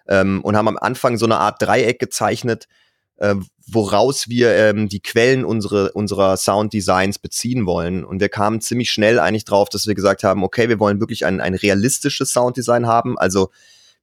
[0.08, 2.68] ähm, und haben am Anfang so eine Art Dreieck gezeichnet,
[3.16, 3.34] äh,
[3.66, 8.04] woraus wir ähm, die Quellen unsere, unserer Sounddesigns beziehen wollen.
[8.04, 11.26] Und wir kamen ziemlich schnell eigentlich drauf, dass wir gesagt haben, okay, wir wollen wirklich
[11.26, 13.50] ein, ein realistisches Sounddesign haben, also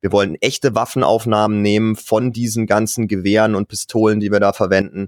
[0.05, 5.07] wir wollen echte Waffenaufnahmen nehmen von diesen ganzen Gewehren und Pistolen, die wir da verwenden.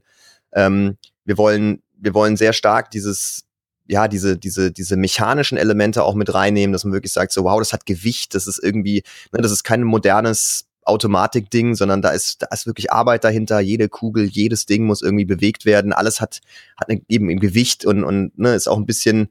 [0.51, 3.45] Ähm, wir wollen, wir wollen sehr stark dieses,
[3.85, 7.59] ja, diese, diese, diese mechanischen Elemente auch mit reinnehmen, dass man wirklich sagt, so, wow,
[7.59, 12.41] das hat Gewicht, das ist irgendwie, ne, das ist kein modernes Automatik-Ding, sondern da ist,
[12.41, 13.59] da ist wirklich Arbeit dahinter.
[13.59, 15.93] Jede Kugel, jedes Ding muss irgendwie bewegt werden.
[15.93, 16.39] Alles hat,
[16.75, 19.29] hat eben im Gewicht und, und ne, ist auch ein bisschen,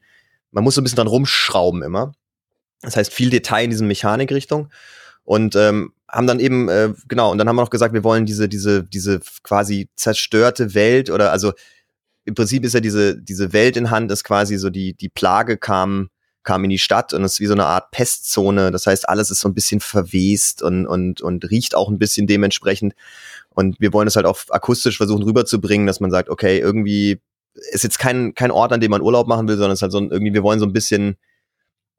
[0.52, 2.12] man muss so ein bisschen dran rumschrauben immer.
[2.82, 4.70] Das heißt, viel Detail in diese Mechanikrichtung.
[5.26, 8.24] Und ähm, haben dann eben, äh, genau, und dann haben wir noch gesagt, wir wollen
[8.26, 11.52] diese, diese, diese quasi zerstörte Welt oder also
[12.24, 15.56] im Prinzip ist ja diese, diese Welt in Hand, ist quasi so die, die Plage
[15.58, 16.10] kam,
[16.42, 18.70] kam in die Stadt und ist wie so eine Art Pestzone.
[18.70, 22.26] Das heißt, alles ist so ein bisschen verwest und, und, und riecht auch ein bisschen
[22.26, 22.94] dementsprechend.
[23.50, 27.20] Und wir wollen es halt auch akustisch versuchen rüberzubringen, dass man sagt, okay, irgendwie
[27.72, 29.92] ist jetzt kein, kein Ort, an dem man Urlaub machen will, sondern es ist halt
[29.92, 31.16] so ein, irgendwie, wir wollen so ein bisschen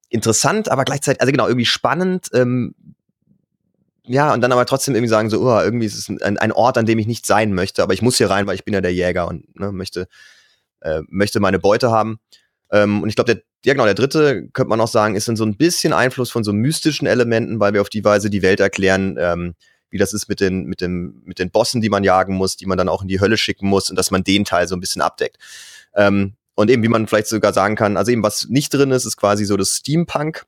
[0.09, 2.75] interessant, aber gleichzeitig, also genau, irgendwie spannend, ähm,
[4.07, 6.77] ja, und dann aber trotzdem irgendwie sagen so, oh, irgendwie ist es ein, ein, Ort,
[6.77, 8.81] an dem ich nicht sein möchte, aber ich muss hier rein, weil ich bin ja
[8.81, 10.07] der Jäger und ne, möchte,
[10.81, 12.19] äh, möchte meine Beute haben.
[12.71, 15.35] Ähm, und ich glaube, der, ja genau, der dritte, könnte man auch sagen, ist dann
[15.35, 18.59] so ein bisschen Einfluss von so mystischen Elementen, weil wir auf die Weise die Welt
[18.59, 19.55] erklären, ähm,
[19.89, 22.65] wie das ist mit den, mit dem, mit den Bossen, die man jagen muss, die
[22.65, 24.81] man dann auch in die Hölle schicken muss und dass man den Teil so ein
[24.81, 25.37] bisschen abdeckt.
[25.95, 29.05] Ähm, und eben, wie man vielleicht sogar sagen kann, also eben was nicht drin ist,
[29.05, 30.45] ist quasi so das Steampunk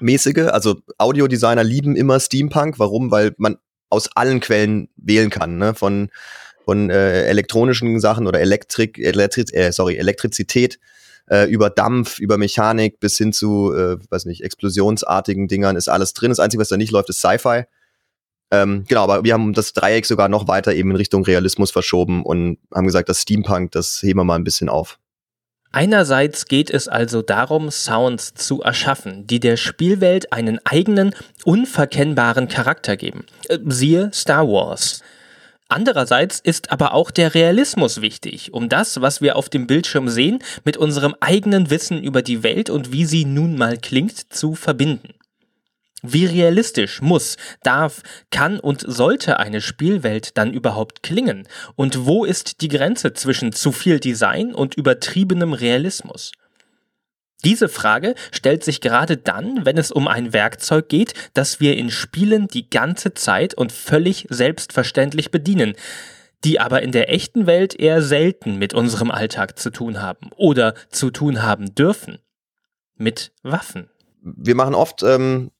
[0.00, 0.48] mäßige.
[0.50, 2.78] Also Audiodesigner lieben immer Steampunk.
[2.78, 3.10] Warum?
[3.10, 3.58] Weil man
[3.88, 5.74] aus allen Quellen wählen kann, ne?
[5.74, 6.10] Von
[6.70, 10.78] von äh, elektronischen Sachen oder Elektrik, Elektri äh, sorry, Elektrizität
[11.28, 16.12] äh, über Dampf, über Mechanik bis hin zu, äh, weiß nicht, explosionsartigen Dingern ist alles
[16.12, 16.30] drin.
[16.30, 17.64] Das Einzige, was da nicht läuft, ist Sci-Fi.
[18.52, 22.24] Ähm, genau, aber wir haben das Dreieck sogar noch weiter eben in Richtung Realismus verschoben
[22.24, 24.99] und haben gesagt, das Steampunk, das heben wir mal ein bisschen auf.
[25.72, 32.96] Einerseits geht es also darum, Sounds zu erschaffen, die der Spielwelt einen eigenen, unverkennbaren Charakter
[32.96, 33.24] geben.
[33.48, 35.02] Äh, siehe Star Wars.
[35.68, 40.40] Andererseits ist aber auch der Realismus wichtig, um das, was wir auf dem Bildschirm sehen,
[40.64, 45.14] mit unserem eigenen Wissen über die Welt und wie sie nun mal klingt, zu verbinden.
[46.02, 51.46] Wie realistisch muss, darf, kann und sollte eine Spielwelt dann überhaupt klingen?
[51.76, 56.32] Und wo ist die Grenze zwischen zu viel Design und übertriebenem Realismus?
[57.44, 61.90] Diese Frage stellt sich gerade dann, wenn es um ein Werkzeug geht, das wir in
[61.90, 65.74] Spielen die ganze Zeit und völlig selbstverständlich bedienen,
[66.44, 70.74] die aber in der echten Welt eher selten mit unserem Alltag zu tun haben oder
[70.90, 72.18] zu tun haben dürfen.
[72.96, 73.88] Mit Waffen.
[74.22, 75.50] Wir machen oft ähm,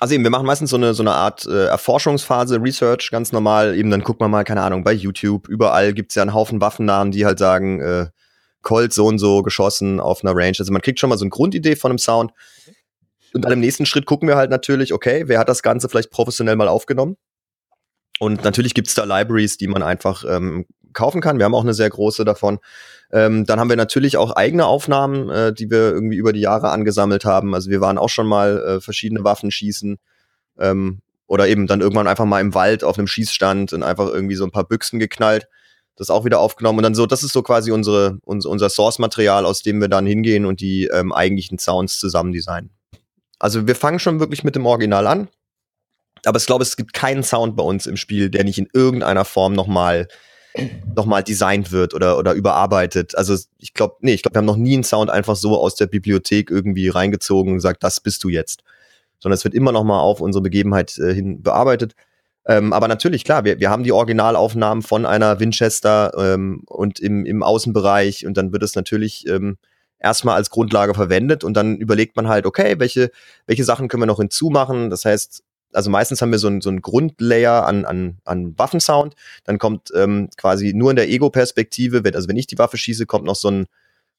[0.00, 3.76] also eben, wir machen meistens so eine, so eine Art äh, Erforschungsphase, Research, ganz normal.
[3.76, 7.12] Eben dann guckt man mal, keine Ahnung, bei YouTube, überall gibt's ja einen Haufen Waffennamen,
[7.12, 8.06] die halt sagen, äh,
[8.62, 10.56] Colt so und so geschossen auf einer Range.
[10.58, 12.32] Also man kriegt schon mal so eine Grundidee von einem Sound.
[13.34, 16.10] Und dann im nächsten Schritt gucken wir halt natürlich, okay, wer hat das Ganze vielleicht
[16.10, 17.16] professionell mal aufgenommen?
[18.18, 21.38] Und natürlich gibt's da Libraries, die man einfach ähm, kaufen kann.
[21.38, 22.58] Wir haben auch eine sehr große davon.
[23.12, 26.70] Ähm, dann haben wir natürlich auch eigene Aufnahmen, äh, die wir irgendwie über die Jahre
[26.70, 27.54] angesammelt haben.
[27.54, 29.98] Also wir waren auch schon mal äh, verschiedene Waffen schießen
[30.58, 34.34] ähm, oder eben dann irgendwann einfach mal im Wald auf einem Schießstand und einfach irgendwie
[34.34, 35.46] so ein paar Büchsen geknallt.
[35.96, 39.44] Das auch wieder aufgenommen und dann so, das ist so quasi unsere, unser, unser Source-Material,
[39.44, 42.70] aus dem wir dann hingehen und die ähm, eigentlichen Sounds zusammen designen.
[43.38, 45.28] Also wir fangen schon wirklich mit dem Original an,
[46.24, 49.26] aber ich glaube, es gibt keinen Sound bei uns im Spiel, der nicht in irgendeiner
[49.26, 50.08] Form nochmal
[50.94, 53.16] nochmal designt wird oder, oder überarbeitet.
[53.16, 55.74] Also ich glaube, nee, ich glaube, wir haben noch nie einen Sound einfach so aus
[55.74, 58.62] der Bibliothek irgendwie reingezogen und gesagt, das bist du jetzt.
[59.18, 61.94] Sondern es wird immer nochmal auf unsere Begebenheit äh, hin bearbeitet.
[62.44, 67.24] Ähm, aber natürlich, klar, wir, wir haben die Originalaufnahmen von einer Winchester ähm, und im,
[67.24, 69.58] im Außenbereich und dann wird es natürlich ähm,
[70.00, 73.10] erstmal als Grundlage verwendet und dann überlegt man halt, okay, welche,
[73.46, 74.90] welche Sachen können wir noch hinzumachen?
[74.90, 79.14] Das heißt, also meistens haben wir so ein, so ein Grundlayer an, an, an Waffensound.
[79.44, 83.06] Dann kommt ähm, quasi nur in der Ego-Perspektive, wenn, also wenn ich die Waffe schieße,
[83.06, 83.66] kommt noch so ein,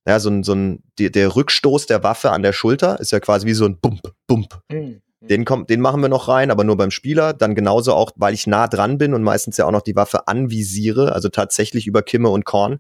[0.08, 3.20] ja, so ein, so ein, der, der Rückstoß der Waffe an der Schulter ist ja
[3.20, 4.60] quasi wie so ein Bump, Bump.
[4.72, 5.02] Mhm.
[5.22, 7.34] Den, kommt, den machen wir noch rein, aber nur beim Spieler.
[7.34, 10.28] Dann genauso auch, weil ich nah dran bin und meistens ja auch noch die Waffe
[10.28, 12.80] anvisiere, also tatsächlich über Kimme und Korn.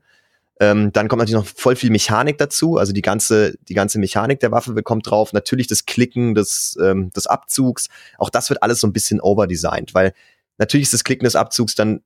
[0.59, 2.77] Ähm, dann kommt natürlich noch voll viel Mechanik dazu.
[2.77, 5.33] Also die ganze, die ganze Mechanik der Waffe bekommt drauf.
[5.33, 7.89] Natürlich das Klicken des, ähm, des Abzugs.
[8.17, 10.13] Auch das wird alles so ein bisschen overdesigned, weil
[10.57, 12.01] natürlich ist das Klicken des Abzugs dann,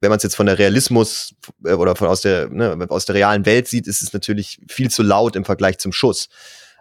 [0.00, 1.34] wenn man es jetzt von der Realismus
[1.64, 4.90] äh, oder von aus der, ne, aus der realen Welt sieht, ist es natürlich viel
[4.90, 6.28] zu laut im Vergleich zum Schuss.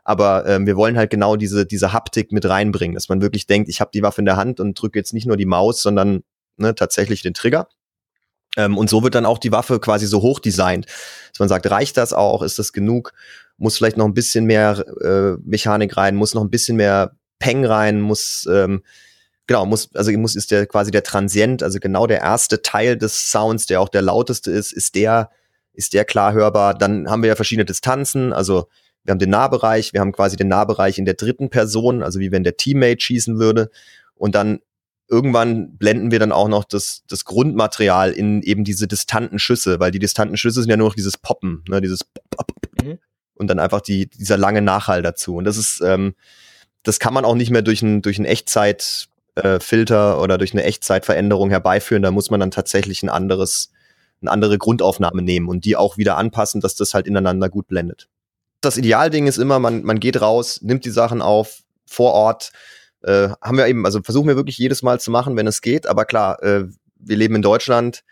[0.05, 3.70] Aber ähm, wir wollen halt genau diese, diese Haptik mit reinbringen, dass man wirklich denkt,
[3.70, 6.24] ich habe die Waffe in der Hand und drücke jetzt nicht nur die Maus, sondern
[6.55, 7.67] ne, tatsächlich den Trigger.
[8.60, 10.86] Ähm, und so wird dann auch die Waffe quasi so hoch designt,
[11.32, 13.14] dass man sagt, reicht das auch, ist das genug,
[13.57, 17.66] muss vielleicht noch ein bisschen mehr äh, Mechanik rein, muss noch ein bisschen mehr Peng
[17.66, 18.84] rein, muss ähm,
[19.47, 23.32] genau, muss, also muss ist der quasi der Transient, also genau der erste Teil des
[23.32, 25.30] Sounds, der auch der lauteste ist, ist der,
[25.74, 26.78] ist der klar hörbar.
[26.78, 28.68] Dann haben wir ja verschiedene Distanzen, also
[29.03, 32.34] wir haben den Nahbereich, wir haben quasi den Nahbereich in der dritten Person, also wie
[32.34, 33.70] wenn der Teammate schießen würde.
[34.16, 34.60] Und dann
[35.10, 39.91] irgendwann blenden wir dann auch noch das, das Grundmaterial in eben diese distanten Schüsse, weil
[39.91, 42.01] die distanten Schüsse sind ja nur noch dieses Poppen, ne, dieses
[42.84, 42.99] mhm.
[43.34, 45.36] und dann einfach die, dieser lange Nachhall dazu.
[45.36, 46.16] Und das ist, ähm,
[46.84, 50.64] das kann man auch nicht mehr durch ein, durch ein Echtzeitfilter äh, oder durch eine
[50.64, 52.03] Echtzeitveränderung herbeiführen.
[52.03, 53.72] Da muss man dann tatsächlich ein anderes,
[54.22, 58.07] eine andere Grundaufnahme nehmen und die auch wieder anpassen, dass das halt ineinander gut blendet
[58.62, 62.51] das Idealding ist immer, man, man geht raus, nimmt die Sachen auf, vor Ort.
[63.04, 65.88] Äh, haben wir eben, also versuchen wir wirklich jedes Mal zu machen, wenn es geht.
[65.88, 66.66] Aber klar, äh,
[66.97, 68.04] wir leben in Deutschland.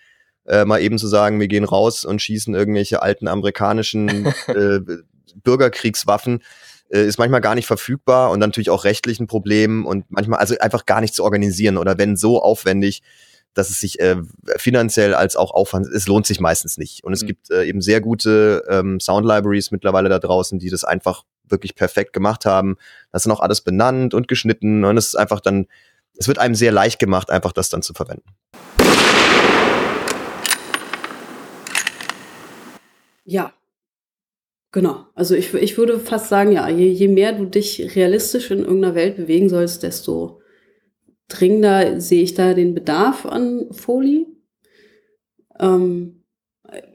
[0.46, 4.80] Äh, mal eben zu sagen, wir gehen raus und schießen irgendwelche alten amerikanischen äh,
[5.44, 6.42] Bürgerkriegswaffen,
[6.90, 10.40] äh, ist manchmal gar nicht verfügbar und dann natürlich auch rechtlich ein Problem und manchmal
[10.40, 13.02] also einfach gar nicht zu organisieren oder wenn so aufwendig,
[13.54, 14.18] dass es sich äh,
[14.58, 17.04] finanziell als auch Aufwand, es lohnt sich meistens nicht.
[17.04, 17.28] Und es mhm.
[17.28, 21.76] gibt äh, eben sehr gute ähm, Sound Libraries mittlerweile da draußen, die das einfach wirklich
[21.76, 22.78] perfekt gemacht haben.
[23.12, 25.68] Das ist noch alles benannt und geschnitten und es ist einfach dann,
[26.18, 28.30] es wird einem sehr leicht gemacht, einfach das dann zu verwenden.
[33.26, 33.54] Ja,
[34.78, 35.06] Genau.
[35.16, 38.94] Also ich, ich würde fast sagen, ja, je, je mehr du dich realistisch in irgendeiner
[38.96, 40.42] Welt bewegen sollst, desto
[41.30, 44.28] dringender sehe ich da den Bedarf an Folie.
[45.60, 46.17] Ähm,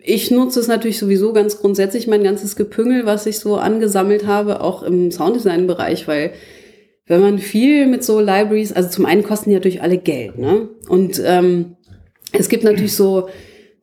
[0.02, 4.60] ich nutze es natürlich sowieso ganz grundsätzlich, mein ganzes Gepüngel, was ich so angesammelt habe,
[4.60, 6.32] auch im Sounddesign-Bereich, weil
[7.06, 10.68] wenn man viel mit so Libraries, also zum einen kosten die natürlich alle Geld, ne?
[10.88, 11.76] Und ähm,
[12.32, 13.28] es gibt natürlich so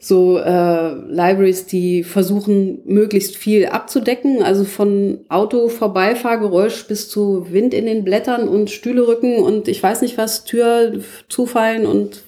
[0.02, 7.74] so äh, Libraries, die versuchen, möglichst viel abzudecken, also von Auto Vorbeifahrgeräusch bis zu Wind
[7.74, 12.24] in den Blättern und Stühle rücken und ich weiß nicht was, Tür zufallen und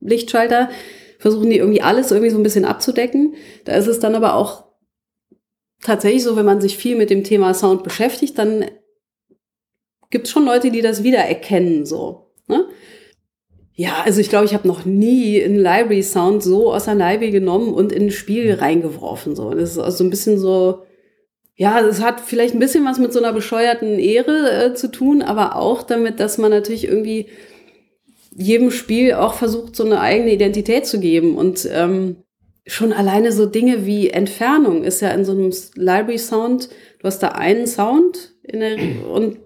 [0.00, 0.70] Lichtschalter,
[1.22, 3.34] versuchen die irgendwie alles irgendwie so ein bisschen abzudecken.
[3.64, 4.64] Da ist es dann aber auch
[5.80, 8.64] tatsächlich so, wenn man sich viel mit dem Thema Sound beschäftigt, dann
[10.10, 12.32] gibt es schon Leute, die das wiedererkennen, so.
[12.48, 12.66] Ne?
[13.74, 17.30] Ja, also ich glaube, ich habe noch nie einen Library Sound so aus der Library
[17.30, 19.36] genommen und in ein Spiel reingeworfen.
[19.36, 20.82] So, das ist also so ein bisschen so.
[21.54, 25.22] Ja, das hat vielleicht ein bisschen was mit so einer bescheuerten Ehre äh, zu tun,
[25.22, 27.28] aber auch damit, dass man natürlich irgendwie
[28.34, 31.36] jedem Spiel auch versucht, so eine eigene Identität zu geben.
[31.36, 32.16] Und ähm,
[32.66, 36.68] schon alleine so Dinge wie Entfernung ist ja in so einem Library Sound,
[37.00, 38.78] du hast da einen Sound in der,
[39.08, 39.38] und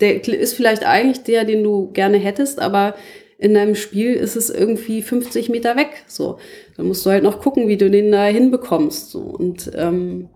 [0.00, 2.94] der ist vielleicht eigentlich der, den du gerne hättest, aber
[3.38, 6.04] in deinem Spiel ist es irgendwie 50 Meter weg.
[6.06, 6.38] So,
[6.76, 9.10] dann musst du halt noch gucken, wie du den da hinbekommst.
[9.10, 9.20] So.
[9.20, 10.30] Und ähm,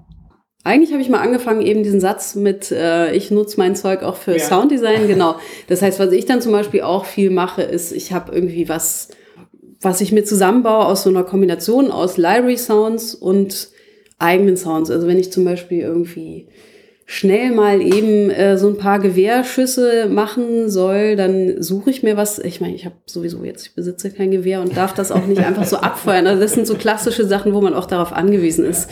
[0.62, 4.16] eigentlich habe ich mal angefangen, eben diesen Satz mit, äh, ich nutze mein Zeug auch
[4.16, 4.38] für ja.
[4.38, 5.36] Sounddesign, genau.
[5.68, 9.08] Das heißt, was ich dann zum Beispiel auch viel mache, ist, ich habe irgendwie was,
[9.80, 13.68] was ich mir zusammenbaue aus so einer Kombination aus Library Sounds und
[14.18, 14.90] eigenen Sounds.
[14.90, 16.48] Also wenn ich zum Beispiel irgendwie
[17.06, 22.38] schnell mal eben äh, so ein paar Gewehrschüsse machen soll, dann suche ich mir was.
[22.38, 25.42] Ich meine, ich habe sowieso jetzt, ich besitze kein Gewehr und darf das auch nicht
[25.42, 26.26] einfach so abfeuern.
[26.26, 28.88] Also das sind so klassische Sachen, wo man auch darauf angewiesen ist,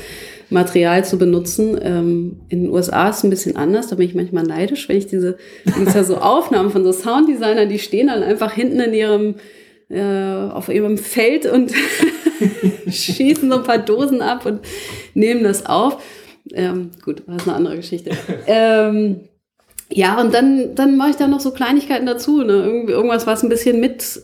[0.51, 1.78] Material zu benutzen.
[1.82, 4.96] Ähm, in den USA ist es ein bisschen anders, da bin ich manchmal neidisch, wenn
[4.96, 8.94] ich diese, gibt ja so Aufnahmen von so Sounddesignern, die stehen dann einfach hinten in
[8.94, 9.34] ihrem
[9.90, 11.72] äh, auf ihrem Feld und
[12.88, 14.61] schießen so ein paar Dosen ab und
[15.14, 16.03] nehmen das auf.
[16.53, 18.11] Ähm, gut, das ist eine andere Geschichte.
[18.46, 19.20] ähm,
[19.90, 22.42] ja, und dann, dann mache ich da noch so Kleinigkeiten dazu.
[22.42, 22.53] Ne?
[22.53, 24.22] Irgend, irgendwas, was ein bisschen mit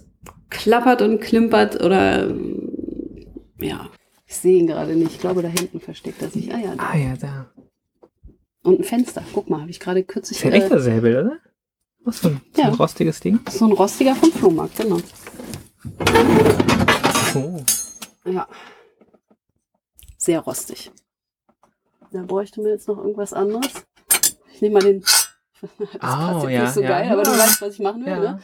[0.50, 2.28] klappert und klimpert oder
[3.58, 3.88] ja,
[4.34, 5.12] ich sehe ihn gerade nicht.
[5.12, 6.52] Ich glaube, da hinten versteckt er sich.
[6.52, 6.82] Ah ja, da.
[6.90, 7.46] Ah ja, da.
[8.62, 9.22] Und ein Fenster.
[9.32, 10.38] Guck mal, habe ich gerade kürzlich.
[10.38, 11.38] Ist ja ein echter Säbel, oder?
[12.04, 12.68] Was für ein, so Ja.
[12.68, 13.38] ein rostiges Ding?
[13.48, 14.98] so ein rostiger vom Flohmarkt, genau.
[17.34, 17.62] Oh.
[18.30, 18.46] Ja.
[20.18, 20.90] Sehr rostig.
[22.10, 23.68] Da bräuchte mir jetzt noch irgendwas anderes.
[24.52, 25.04] Ich nehme mal den.
[25.60, 26.88] Das passt Oh, jetzt ja, nicht so ja.
[26.88, 28.38] geil, aber du weißt, was ich machen will, Ja.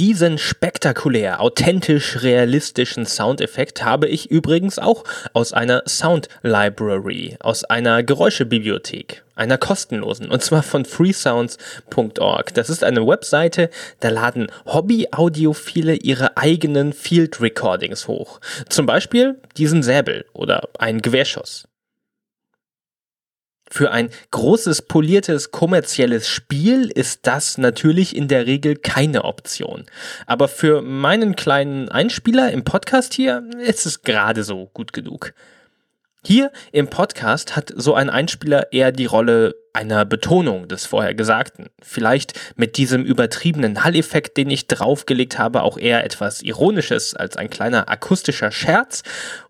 [0.00, 8.02] Diesen spektakulär, authentisch realistischen Soundeffekt habe ich übrigens auch aus einer Sound Library, aus einer
[8.02, 12.54] Geräuschebibliothek, einer kostenlosen, und zwar von freesounds.org.
[12.54, 13.70] Das ist eine Webseite,
[14.00, 18.40] da laden Hobby-Audiophile ihre eigenen Field Recordings hoch.
[18.68, 21.68] Zum Beispiel diesen Säbel oder ein Gewehrschuss.
[23.70, 29.86] Für ein großes, poliertes, kommerzielles Spiel ist das natürlich in der Regel keine Option.
[30.26, 35.32] Aber für meinen kleinen Einspieler im Podcast hier ist es gerade so gut genug.
[36.26, 41.66] Hier im Podcast hat so ein Einspieler eher die Rolle einer Betonung des Vorhergesagten.
[41.82, 47.50] Vielleicht mit diesem übertriebenen Hall-Effekt, den ich draufgelegt habe, auch eher etwas Ironisches als ein
[47.50, 49.02] kleiner akustischer Scherz.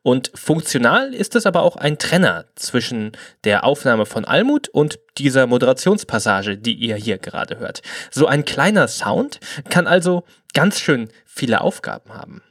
[0.02, 3.12] Und funktional ist es aber auch ein Trenner zwischen
[3.44, 7.82] der Aufnahme von Almut und dieser Moderationspassage, die ihr hier gerade hört.
[8.10, 9.38] So ein kleiner Sound
[9.70, 12.42] kann also ganz schön viele Aufgaben haben.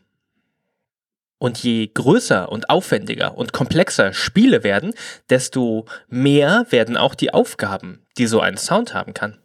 [1.44, 4.94] Und je größer und aufwendiger und komplexer Spiele werden,
[5.30, 9.42] desto mehr werden auch die Aufgaben, die so ein Sound haben kann.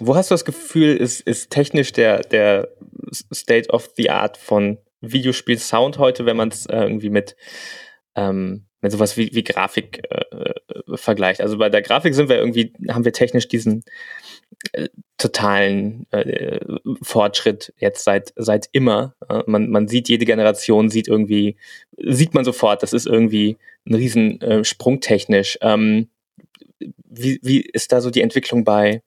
[0.00, 2.68] Wo hast du das Gefühl, ist, ist technisch der, der
[3.12, 7.36] State of the Art von Videospiel-Sound heute, wenn man es äh, irgendwie mit,
[8.14, 11.42] ähm, mit sowas wie, wie Grafik äh, äh, vergleicht?
[11.42, 13.84] Also bei der Grafik sind wir irgendwie, haben wir technisch diesen
[15.18, 16.60] totalen äh,
[17.02, 19.14] Fortschritt jetzt seit, seit immer.
[19.28, 21.56] Äh, man, man sieht, jede Generation sieht irgendwie,
[21.96, 25.58] sieht man sofort, das ist irgendwie ein riesen äh, Sprung technisch.
[25.62, 26.08] Ähm,
[27.08, 29.02] wie, wie ist da so die Entwicklung bei,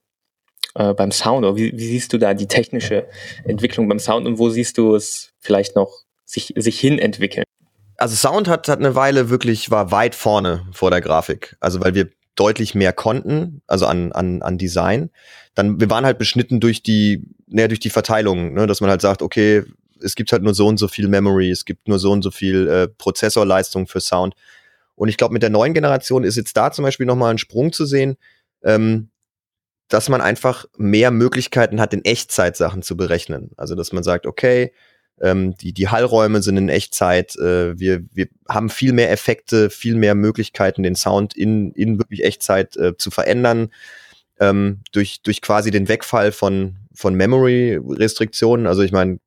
[0.76, 1.58] äh, beim Sound?
[1.58, 3.08] Wie, wie siehst du da die technische
[3.43, 7.43] Entwicklung beim Sound und wo siehst du es vielleicht noch sich, sich hin entwickeln?
[7.98, 11.56] Also Sound hat, hat eine Weile wirklich, war weit vorne vor der Grafik.
[11.60, 15.09] Also weil wir deutlich mehr konnten, also an, an, an Design.
[15.53, 19.01] Dann, wir waren halt beschnitten durch die, naja, durch die Verteilung, ne, dass man halt
[19.01, 19.63] sagt, okay,
[20.01, 22.31] es gibt halt nur so und so viel Memory, es gibt nur so und so
[22.31, 24.36] viel äh, Prozessorleistung für Sound.
[24.95, 27.71] Und ich glaube, mit der neuen Generation ist jetzt da zum Beispiel nochmal ein Sprung
[27.71, 28.17] zu sehen,
[28.63, 29.09] ähm,
[29.88, 33.51] dass man einfach mehr Möglichkeiten hat, in Echtzeit Sachen zu berechnen.
[33.55, 34.73] Also, dass man sagt, okay,
[35.22, 39.95] ähm, die, die Hallräume sind in Echtzeit, äh, wir, wir haben viel mehr Effekte, viel
[39.95, 43.70] mehr Möglichkeiten, den Sound in, in wirklich Echtzeit äh, zu verändern,
[44.39, 48.68] ähm, durch, durch quasi den Wegfall von, von Memory-Restriktionen.
[48.68, 49.20] Also ich meine,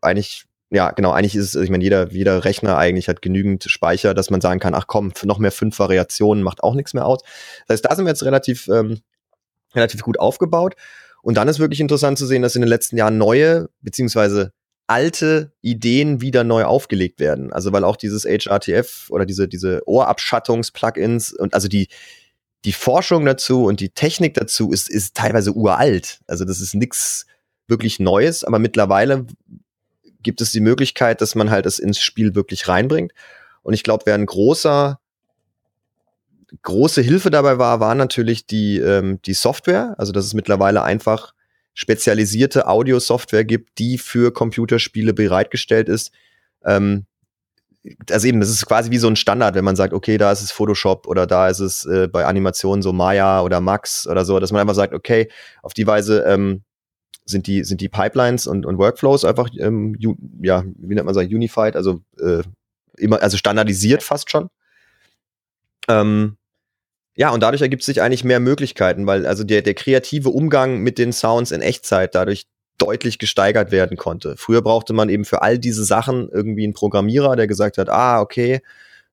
[0.00, 4.14] eigentlich, ja, genau, eigentlich ist es, ich meine, jeder, jeder Rechner eigentlich hat genügend Speicher,
[4.14, 7.22] dass man sagen kann, ach komm, noch mehr fünf Variationen macht auch nichts mehr aus.
[7.66, 9.00] Das heißt, da sind wir jetzt relativ, ähm,
[9.74, 10.74] relativ gut aufgebaut.
[11.22, 14.52] Und dann ist wirklich interessant zu sehen, dass in den letzten Jahren neue, beziehungsweise
[14.86, 17.52] alte Ideen wieder neu aufgelegt werden.
[17.52, 21.88] Also weil auch dieses HRTF oder diese, diese Ohrabschattungs-Plugins und also die,
[22.64, 26.20] die Forschung dazu und die Technik dazu ist, ist teilweise uralt.
[26.26, 27.26] Also das ist nichts
[27.66, 29.26] wirklich Neues, aber mittlerweile
[30.22, 33.12] gibt es die Möglichkeit, dass man halt das ins Spiel wirklich reinbringt.
[33.62, 35.00] Und ich glaube, wer ein großer,
[36.62, 39.94] große Hilfe dabei war, war natürlich die, ähm, die Software.
[39.98, 41.32] Also dass es mittlerweile einfach
[41.76, 46.10] spezialisierte Audio-Software gibt, die für Computerspiele bereitgestellt ist.
[46.64, 47.04] Ähm,
[48.10, 50.42] also eben, das ist quasi wie so ein Standard, wenn man sagt, okay, da ist
[50.42, 54.40] es Photoshop oder da ist es äh, bei Animationen so Maya oder Max oder so,
[54.40, 55.28] dass man einfach sagt, okay,
[55.62, 56.62] auf die Weise ähm,
[57.26, 59.96] sind die sind die Pipelines und, und Workflows einfach ähm,
[60.40, 62.42] ja wie nennt man das unified, also äh,
[62.96, 64.48] immer also standardisiert fast schon.
[65.88, 66.38] Ähm,
[67.16, 70.98] ja, und dadurch ergibt sich eigentlich mehr Möglichkeiten, weil also der, der kreative Umgang mit
[70.98, 72.46] den Sounds in Echtzeit dadurch
[72.78, 74.36] deutlich gesteigert werden konnte.
[74.36, 78.20] Früher brauchte man eben für all diese Sachen irgendwie einen Programmierer, der gesagt hat, ah,
[78.20, 78.60] okay,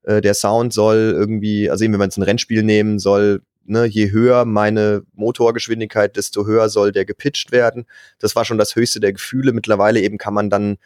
[0.03, 3.85] äh, der Sound soll irgendwie, also eben wenn wir jetzt ein Rennspiel nehmen, soll, ne,
[3.85, 7.85] je höher meine Motorgeschwindigkeit, desto höher soll der gepitcht werden.
[8.19, 9.53] Das war schon das höchste der Gefühle.
[9.53, 10.77] Mittlerweile eben kann man dann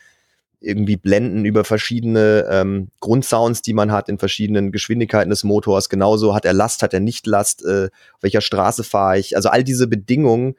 [0.59, 5.89] irgendwie blenden über verschiedene ähm, Grundsounds, die man hat in verschiedenen Geschwindigkeiten des Motors.
[5.89, 9.35] Genauso hat er Last, hat er nicht Last, äh, auf welcher Straße fahre ich.
[9.35, 10.55] Also all diese Bedingungen,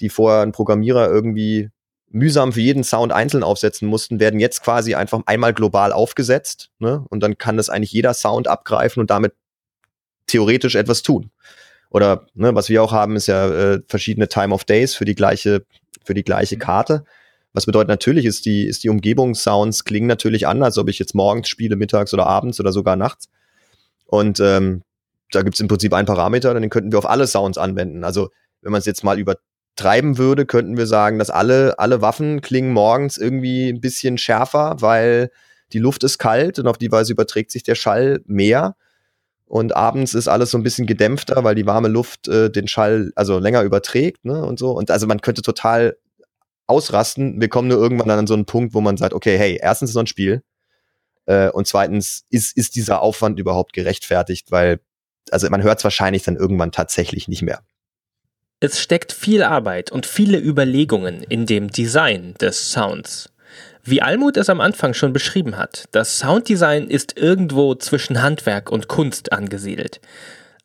[0.00, 1.70] die vorher ein Programmierer irgendwie
[2.08, 6.70] mühsam für jeden Sound einzeln aufsetzen mussten, werden jetzt quasi einfach einmal global aufgesetzt.
[6.78, 7.04] Ne?
[7.08, 9.32] Und dann kann das eigentlich jeder Sound abgreifen und damit
[10.26, 11.30] theoretisch etwas tun.
[11.90, 15.14] Oder ne, was wir auch haben, ist ja äh, verschiedene Time of Days für die
[15.14, 15.64] gleiche,
[16.04, 17.04] für die gleiche Karte.
[17.56, 21.48] Was bedeutet natürlich, ist die, ist die Umgebungssounds klingen natürlich anders, ob ich jetzt morgens
[21.48, 23.30] spiele, mittags oder abends oder sogar nachts.
[24.04, 24.82] Und ähm,
[25.30, 28.04] da gibt's im Prinzip einen Parameter, den könnten wir auf alle Sounds anwenden.
[28.04, 28.28] Also
[28.60, 32.74] wenn man es jetzt mal übertreiben würde, könnten wir sagen, dass alle, alle Waffen klingen
[32.74, 35.30] morgens irgendwie ein bisschen schärfer, weil
[35.72, 38.76] die Luft ist kalt und auf die Weise überträgt sich der Schall mehr.
[39.46, 43.12] Und abends ist alles so ein bisschen gedämpfter, weil die warme Luft äh, den Schall
[43.14, 44.44] also länger überträgt, ne?
[44.44, 44.72] Und so.
[44.72, 45.96] Und also man könnte total
[46.66, 47.40] ausrasten.
[47.40, 49.94] Wir kommen nur irgendwann an so einen Punkt, wo man sagt, okay, hey, erstens ist
[49.94, 50.42] noch ein Spiel.
[51.26, 54.50] Äh, und zweitens, ist, ist dieser Aufwand überhaupt gerechtfertigt?
[54.50, 54.80] Weil,
[55.30, 57.62] also man hört es wahrscheinlich dann irgendwann tatsächlich nicht mehr.
[58.58, 63.30] Es steckt viel Arbeit und viele Überlegungen in dem Design des Sounds.
[63.84, 68.88] Wie Almut es am Anfang schon beschrieben hat, das Sounddesign ist irgendwo zwischen Handwerk und
[68.88, 70.00] Kunst angesiedelt.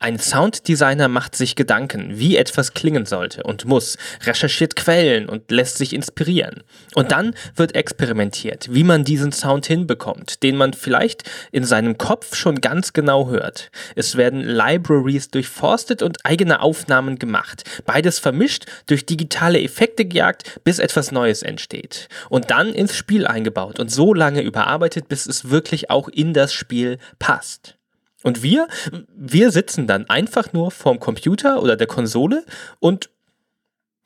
[0.04, 5.78] Ein Sounddesigner macht sich Gedanken, wie etwas klingen sollte und muss, recherchiert Quellen und lässt
[5.78, 6.64] sich inspirieren.
[6.96, 12.36] Und dann wird experimentiert, wie man diesen Sound hinbekommt, den man vielleicht in seinem Kopf
[12.36, 13.70] schon ganz genau hört.
[13.96, 17.64] Es werden Libraries durchforstet und eigene Aufnahmen gemacht.
[17.86, 22.08] Beides vermischt, durch digitale Effekte gejagt, bis etwas Neues entsteht.
[22.32, 26.54] Und dann ins Spiel eingebaut und so lange überarbeitet, bis es wirklich auch in das
[26.54, 27.78] Spiel passt.
[28.24, 28.68] Und wir,
[29.16, 32.46] wir sitzen dann einfach nur vorm Computer oder der Konsole
[32.80, 33.10] und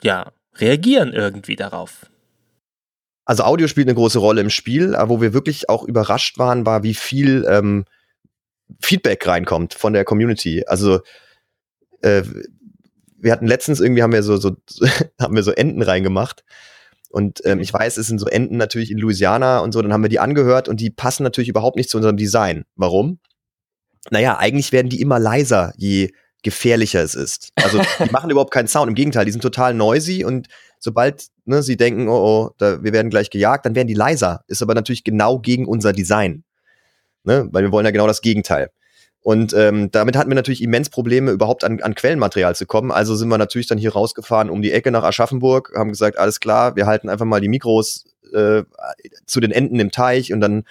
[0.02, 2.06] ja, reagieren irgendwie darauf.
[3.24, 6.64] Also Audio spielt eine große Rolle im Spiel, aber wo wir wirklich auch überrascht waren,
[6.64, 7.84] war, wie viel ähm,
[8.80, 10.64] Feedback reinkommt von der Community.
[10.66, 11.00] Also
[12.02, 12.22] äh,
[13.18, 14.56] wir hatten letztens irgendwie haben wir so, so
[15.20, 16.44] haben wir so Enten reingemacht.
[17.10, 20.02] Und ähm, ich weiß, es sind so Enten natürlich in Louisiana und so, dann haben
[20.02, 22.64] wir die angehört und die passen natürlich überhaupt nicht zu unserem Design.
[22.76, 23.18] Warum?
[24.10, 26.10] Naja, eigentlich werden die immer leiser, je
[26.42, 27.50] gefährlicher es ist.
[27.56, 28.88] Also die machen überhaupt keinen Sound.
[28.88, 30.48] Im Gegenteil, die sind total noisy und
[30.78, 34.44] sobald ne, sie denken, oh, oh, da, wir werden gleich gejagt, dann werden die leiser.
[34.46, 36.44] Ist aber natürlich genau gegen unser Design.
[37.24, 37.48] Ne?
[37.50, 38.70] Weil wir wollen ja genau das Gegenteil.
[39.22, 42.92] Und ähm, damit hatten wir natürlich immens Probleme, überhaupt an, an Quellenmaterial zu kommen.
[42.92, 46.38] Also sind wir natürlich dann hier rausgefahren um die Ecke nach Aschaffenburg, haben gesagt, alles
[46.38, 48.62] klar, wir halten einfach mal die Mikros äh,
[49.26, 50.62] zu den Enden im Teich und dann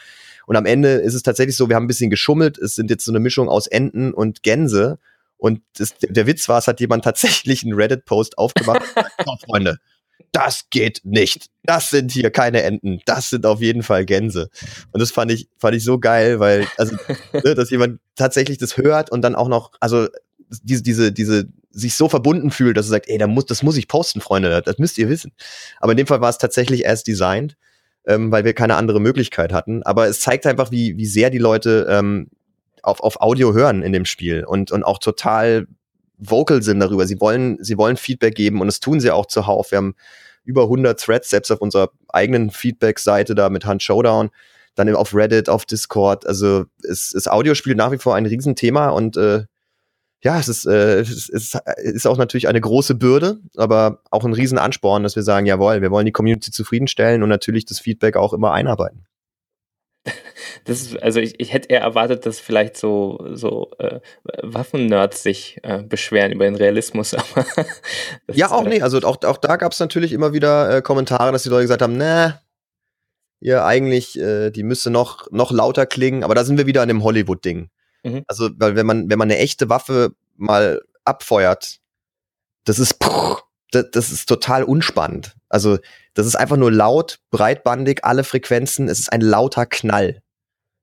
[0.46, 2.58] und am Ende ist es tatsächlich so, wir haben ein bisschen geschummelt.
[2.58, 5.00] Es sind jetzt so eine Mischung aus Enten und Gänse.
[5.38, 8.82] Und das, der Witz war, es hat jemand tatsächlich einen Reddit-Post aufgemacht.
[9.26, 9.80] oh, Freunde,
[10.32, 11.48] das geht nicht.
[11.64, 13.02] Das sind hier keine Enten.
[13.06, 14.50] Das sind auf jeden Fall Gänse.
[14.92, 16.96] Und das fand ich, fand ich so geil, weil, also,
[17.34, 20.08] ne, dass jemand tatsächlich das hört und dann auch noch, also,
[20.62, 23.76] diese, diese, diese, sich so verbunden fühlt, dass er sagt, ey, da muss, das muss
[23.76, 25.34] ich posten, Freunde, das müsst ihr wissen.
[25.80, 27.58] Aber in dem Fall war es tatsächlich as designed
[28.08, 29.84] ähm, weil wir keine andere Möglichkeit hatten.
[29.84, 32.28] Aber es zeigt einfach, wie, wie sehr die Leute ähm,
[32.84, 35.68] auf, auf Audio hören in dem Spiel und, und auch total
[36.18, 37.08] vocal sind darüber.
[37.08, 39.72] Sie wollen, sie wollen Feedback geben und das tun sie auch zuhauf.
[39.72, 39.96] Wir haben
[40.44, 44.30] über 100 Threads, selbst auf unserer eigenen Feedback-Seite da mit Hand Showdown,
[44.76, 46.26] dann auf Reddit, auf Discord.
[46.28, 49.46] Also es, das Audio spielt nach wie vor ein Riesenthema und äh,
[50.26, 54.34] ja, es ist, äh, es ist, ist auch natürlich eine große Bürde, aber auch ein
[54.34, 58.34] Riesenansporn, dass wir sagen, jawohl, wir wollen die Community zufriedenstellen und natürlich das Feedback auch
[58.34, 59.06] immer einarbeiten.
[60.66, 64.00] Das ist, also ich, ich hätte eher erwartet, dass vielleicht so, so äh,
[64.42, 67.46] Waffen-Nerds sich äh, beschweren über den Realismus, aber
[68.34, 71.44] Ja, auch nee, also auch, auch da gab es natürlich immer wieder äh, Kommentare, dass
[71.44, 72.40] die Leute gesagt haben, ne,
[73.42, 76.88] ihr eigentlich, äh, die müsste noch, noch lauter klingen, aber da sind wir wieder an
[76.88, 77.70] dem Hollywood-Ding.
[78.06, 78.24] Mhm.
[78.28, 81.80] Also, weil wenn man, wenn man eine echte Waffe mal abfeuert,
[82.64, 82.98] das ist,
[83.72, 85.36] das, das ist total unspannend.
[85.50, 85.80] Also,
[86.14, 90.22] das ist einfach nur laut, breitbandig, alle Frequenzen, es ist ein lauter Knall.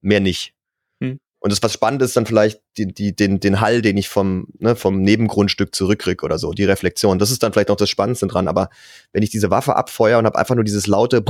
[0.01, 0.53] Mehr nicht.
[0.99, 1.21] Mhm.
[1.39, 4.49] Und das, was spannend ist, dann vielleicht die, die, den, den Hall, den ich vom,
[4.59, 7.21] ne, vom Nebengrundstück zurückkrieg oder so, die Reflexion.
[7.21, 8.49] Das ist dann vielleicht noch das Spannendste dran.
[8.49, 8.69] Aber
[9.13, 11.23] wenn ich diese Waffe abfeuere und habe einfach nur dieses laute,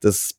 [0.00, 0.34] das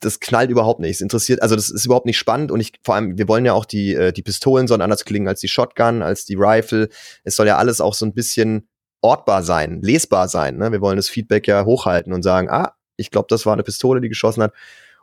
[0.00, 0.92] das knallt überhaupt nicht.
[0.92, 3.52] Es interessiert, also das ist überhaupt nicht spannend und ich, vor allem, wir wollen ja
[3.52, 6.88] auch die, äh, die Pistolen sollen anders klingen als die Shotgun, als die Rifle.
[7.22, 8.68] Es soll ja alles auch so ein bisschen
[9.02, 10.56] ortbar sein, lesbar sein.
[10.56, 10.72] Ne?
[10.72, 14.00] Wir wollen das Feedback ja hochhalten und sagen, ah, ich glaube, das war eine Pistole,
[14.00, 14.52] die geschossen hat.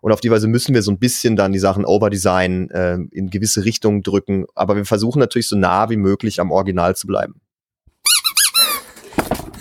[0.01, 3.29] Und auf die Weise müssen wir so ein bisschen dann die Sachen overdesign, äh, in
[3.29, 4.45] gewisse Richtungen drücken.
[4.53, 7.41] Aber wir versuchen natürlich so nah wie möglich am Original zu bleiben.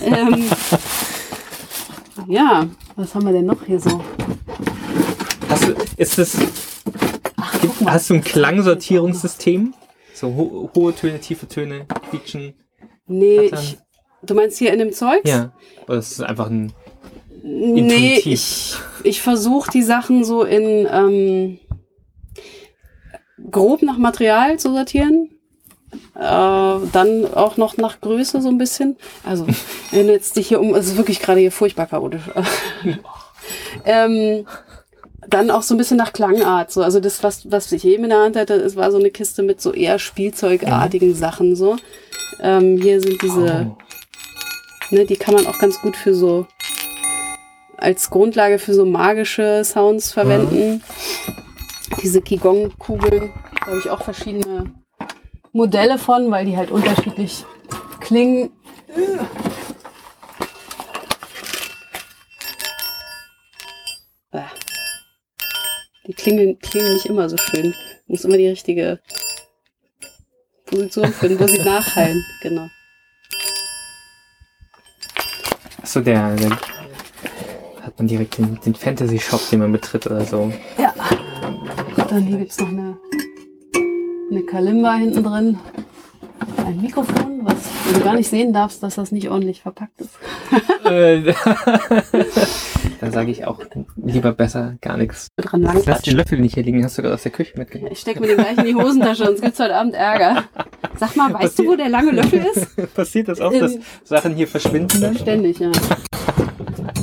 [0.01, 0.45] Ähm,
[2.29, 2.67] ja,
[2.97, 4.03] was haben wir denn noch hier so?
[5.49, 6.37] Hast du, ist das,
[7.61, 9.75] gibt, hast du ein Klangsortierungssystem?
[10.15, 12.55] So ho hohe Töne, tiefe Töne, quietschen?
[13.07, 13.79] Nee, ich,
[14.23, 15.21] du meinst hier in dem Zeug?
[15.25, 15.53] Ja.
[15.87, 16.73] Oder ist es einfach ein
[17.49, 18.75] Nee, ich,
[19.05, 21.59] ich versuche die Sachen so in ähm,
[23.53, 25.31] grob nach Material zu sortieren.
[26.17, 28.97] Äh, dann auch noch nach Größe so ein bisschen.
[29.25, 29.47] Also,
[29.93, 32.23] wenn du jetzt dich hier um, es ist wirklich gerade hier furchtbar chaotisch.
[33.85, 34.45] ähm,
[35.29, 36.71] dann auch so ein bisschen nach Klangart.
[36.71, 36.83] So.
[36.83, 39.43] Also das, was, was ich eben in der Hand hatte, es war so eine Kiste
[39.43, 41.15] mit so eher spielzeugartigen mhm.
[41.15, 41.57] Sachen.
[41.57, 41.77] So.
[42.41, 44.95] Ähm, hier sind diese, oh.
[44.95, 46.47] ne, die kann man auch ganz gut für so
[47.77, 50.75] als Grundlage für so magische Sounds verwenden.
[50.75, 50.83] Mhm.
[52.03, 54.73] Diese Qigong-Kugeln, da habe ich auch verschiedene
[55.53, 57.45] Modelle von, weil die halt unterschiedlich
[58.01, 58.51] klingen.
[66.17, 67.75] Die klingen, klingen nicht immer so schön.
[68.07, 69.01] Muss immer die richtige
[70.67, 72.25] Position finden, wo sie nachhallen.
[72.43, 72.69] Genau.
[75.83, 76.51] Achso, der, der
[77.83, 80.53] hat man direkt den, den Fantasy-Shop, den man betritt oder so.
[80.79, 80.93] Ja.
[81.97, 82.97] Dann hier gibt es noch eine,
[84.31, 85.59] eine Kalimba hinten drin.
[86.57, 87.57] Ein Mikrofon, was
[87.95, 90.11] du gar nicht sehen darfst, dass das nicht ordentlich verpackt ist.
[93.01, 93.61] Dann sage ich auch
[93.97, 95.29] lieber besser gar nichts.
[95.37, 97.93] Dran Lass die Löffel nicht hier liegen, hast du gerade aus der Küche mitgenommen.
[97.93, 100.45] Ich stecke mir den gleich in die Hosentasche, sonst gibt's heute Abend Ärger.
[100.99, 102.95] Sag mal, weißt Passier du, wo der lange Löffel ist?
[102.95, 105.17] Passiert das oft, dass Sachen hier verschwinden dann?
[105.17, 105.71] Ständig, ja.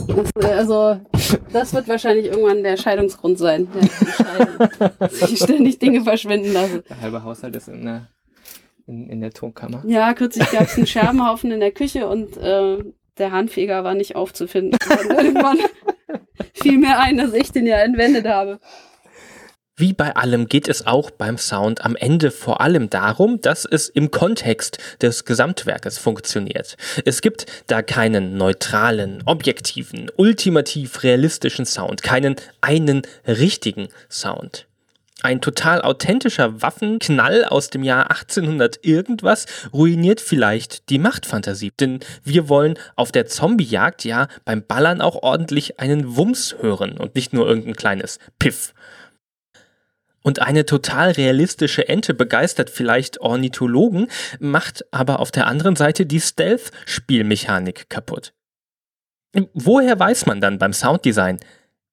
[0.08, 1.00] Das, äh, also,
[1.52, 3.68] das wird wahrscheinlich irgendwann der Scheidungsgrund sein.
[4.20, 6.84] Ja, dass ich ständig Dinge verschwinden lasse.
[6.90, 8.08] Der halbe Haushalt ist in der,
[8.88, 9.84] in, in der Tonkammer.
[9.86, 12.78] Ja, kürzlich gab es einen Scherbenhaufen in der Küche und äh,
[13.18, 14.78] der Handfeger war nicht aufzufinden.
[14.90, 15.58] Und irgendwann
[16.54, 18.60] fiel mir ein, dass ich den ja entwendet habe.
[19.76, 23.90] Wie bei allem geht es auch beim Sound am Ende vor allem darum, dass es
[23.90, 26.78] im Kontext des Gesamtwerkes funktioniert.
[27.06, 34.68] Es gibt da keinen neutralen, objektiven, ultimativ realistischen Sound, keinen einen richtigen Sound.
[35.22, 41.72] Ein total authentischer Waffenknall aus dem Jahr 1800 irgendwas ruiniert vielleicht die Machtfantasie.
[41.80, 47.16] Denn wir wollen auf der Zombiejagd ja beim Ballern auch ordentlich einen Wumms hören und
[47.16, 48.74] nicht nur irgendein kleines Piff.
[50.24, 54.08] Und eine total realistische Ente begeistert vielleicht Ornithologen,
[54.40, 58.34] macht aber auf der anderen Seite die Stealth-Spielmechanik kaputt.
[59.54, 61.40] Woher weiß man dann beim Sounddesign,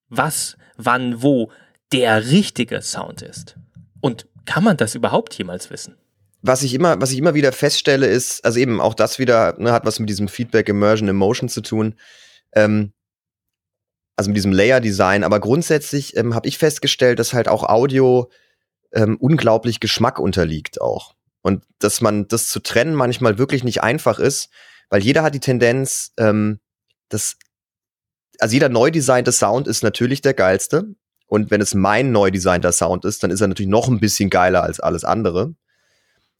[0.09, 1.51] was, wann, wo
[1.91, 3.55] der richtige Sound ist.
[3.99, 5.97] Und kann man das überhaupt jemals wissen?
[6.41, 9.71] Was ich immer, was ich immer wieder feststelle, ist, also eben auch das wieder ne,
[9.71, 11.95] hat was mit diesem Feedback, Immersion, Emotion zu tun.
[12.53, 12.93] Ähm,
[14.15, 15.23] also mit diesem Layer-Design.
[15.23, 18.29] Aber grundsätzlich ähm, habe ich festgestellt, dass halt auch Audio
[18.91, 21.15] ähm, unglaublich Geschmack unterliegt auch.
[21.41, 24.49] Und dass man das zu trennen manchmal wirklich nicht einfach ist,
[24.89, 26.59] weil jeder hat die Tendenz, ähm,
[27.09, 27.37] dass
[28.39, 30.95] also jeder neu designte Sound ist natürlich der geilste,
[31.31, 34.29] und wenn es mein neu designter Sound ist, dann ist er natürlich noch ein bisschen
[34.29, 35.55] geiler als alles andere.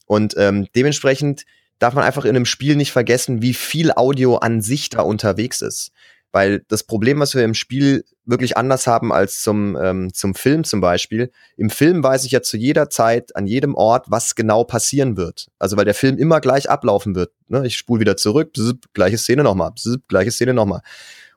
[0.05, 1.45] Und ähm, dementsprechend
[1.79, 5.61] darf man einfach in einem Spiel nicht vergessen, wie viel Audio an sich da unterwegs
[5.61, 5.93] ist.
[6.33, 10.65] Weil das Problem, was wir im Spiel wirklich anders haben als zum, ähm, zum Film
[10.65, 14.65] zum Beispiel, im Film weiß ich ja zu jeder Zeit, an jedem Ort, was genau
[14.65, 15.47] passieren wird.
[15.57, 17.31] Also weil der Film immer gleich ablaufen wird.
[17.47, 17.65] Ne?
[17.65, 19.71] Ich spule wieder zurück, bzz, gleiche Szene nochmal,
[20.09, 20.81] gleiche Szene nochmal.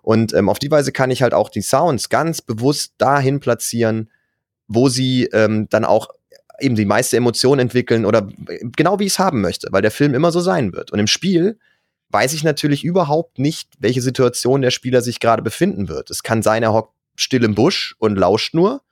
[0.05, 4.11] Und ähm, auf die Weise kann ich halt auch die Sounds ganz bewusst dahin platzieren,
[4.69, 6.09] wo sie ähm, dann auch
[6.61, 8.29] eben die meiste Emotion entwickeln oder
[8.77, 10.93] genau wie ich es haben möchte, weil der Film immer so sein wird.
[10.93, 11.59] Und im Spiel
[12.11, 16.11] weiß ich natürlich überhaupt nicht, welche Situation der Spieler sich gerade befinden wird.
[16.11, 18.83] Es kann sein, er hockt still im Busch und lauscht nur.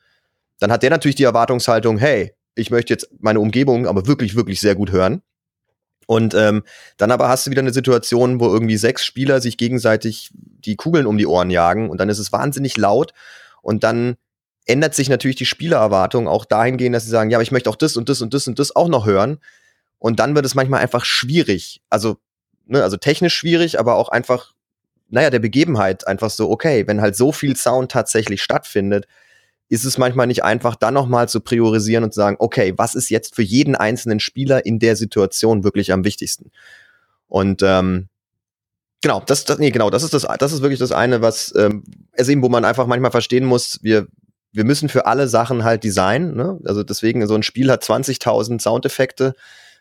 [0.61, 4.61] Dann hat der natürlich die Erwartungshaltung, hey, ich möchte jetzt meine Umgebung aber wirklich, wirklich
[4.61, 5.21] sehr gut hören.
[6.07, 6.65] Und ähm,
[6.97, 11.07] dann aber hast du wieder eine Situation, wo irgendwie sechs Spieler sich gegenseitig die Kugeln
[11.07, 13.13] um die Ohren jagen und dann ist es wahnsinnig laut
[13.63, 14.17] und dann
[14.67, 17.77] ändert sich natürlich die Spielererwartung auch dahingehend, dass sie sagen, ja, aber ich möchte auch
[17.77, 19.39] das und das und das und das auch noch hören.
[19.99, 21.81] Und dann wird es manchmal einfach schwierig.
[21.89, 22.19] Also,
[22.67, 24.53] ne, also technisch schwierig, aber auch einfach,
[25.09, 29.07] naja, der Begebenheit einfach so, okay, wenn halt so viel Sound tatsächlich stattfindet,
[29.73, 33.09] ist es manchmal nicht einfach, dann nochmal zu priorisieren und zu sagen, okay, was ist
[33.09, 36.51] jetzt für jeden einzelnen Spieler in der Situation wirklich am wichtigsten?
[37.27, 38.09] Und ähm,
[39.01, 41.85] genau, das, das, nee, genau, das ist das, das ist wirklich das eine, was ähm,
[42.13, 44.09] es eben, wo man einfach manchmal verstehen muss, wir,
[44.53, 46.37] wir müssen für alle Sachen halt designen.
[46.37, 46.61] Ne?
[46.67, 49.33] Also deswegen, so ein Spiel hat 20.000 Soundeffekte.